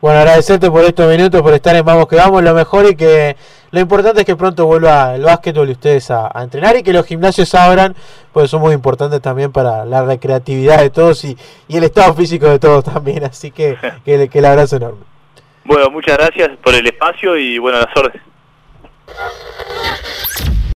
Bueno, 0.00 0.18
agradecerte 0.20 0.70
por 0.70 0.82
estos 0.84 1.10
minutos, 1.10 1.42
por 1.42 1.52
estar 1.52 1.76
en 1.76 1.84
Vamos 1.84 2.08
que 2.08 2.16
Vamos, 2.16 2.42
lo 2.42 2.54
mejor 2.54 2.86
y 2.86 2.96
que 2.96 3.36
lo 3.70 3.80
importante 3.80 4.20
es 4.20 4.26
que 4.26 4.34
pronto 4.34 4.64
vuelva 4.64 5.14
el 5.14 5.22
básquetbol 5.22 5.68
y 5.68 5.72
ustedes 5.72 6.10
a, 6.10 6.30
a 6.32 6.42
entrenar 6.42 6.74
y 6.76 6.82
que 6.82 6.94
los 6.94 7.04
gimnasios 7.04 7.54
abran, 7.54 7.94
pues 8.32 8.50
son 8.50 8.62
muy 8.62 8.72
importantes 8.72 9.20
también 9.20 9.52
para 9.52 9.84
la 9.84 10.02
recreatividad 10.02 10.78
de 10.80 10.88
todos 10.88 11.22
y, 11.24 11.36
y 11.68 11.76
el 11.76 11.84
estado 11.84 12.14
físico 12.14 12.46
de 12.46 12.58
todos 12.58 12.82
también, 12.82 13.24
así 13.24 13.50
que, 13.50 13.76
que, 14.04 14.28
que 14.28 14.38
el 14.38 14.44
abrazo 14.46 14.76
enorme. 14.76 15.04
Bueno, 15.64 15.90
muchas 15.90 16.16
gracias 16.16 16.48
por 16.64 16.74
el 16.74 16.86
espacio 16.86 17.36
y 17.36 17.58
bueno, 17.58 17.78
las 17.78 17.94
órdenes. 17.94 18.22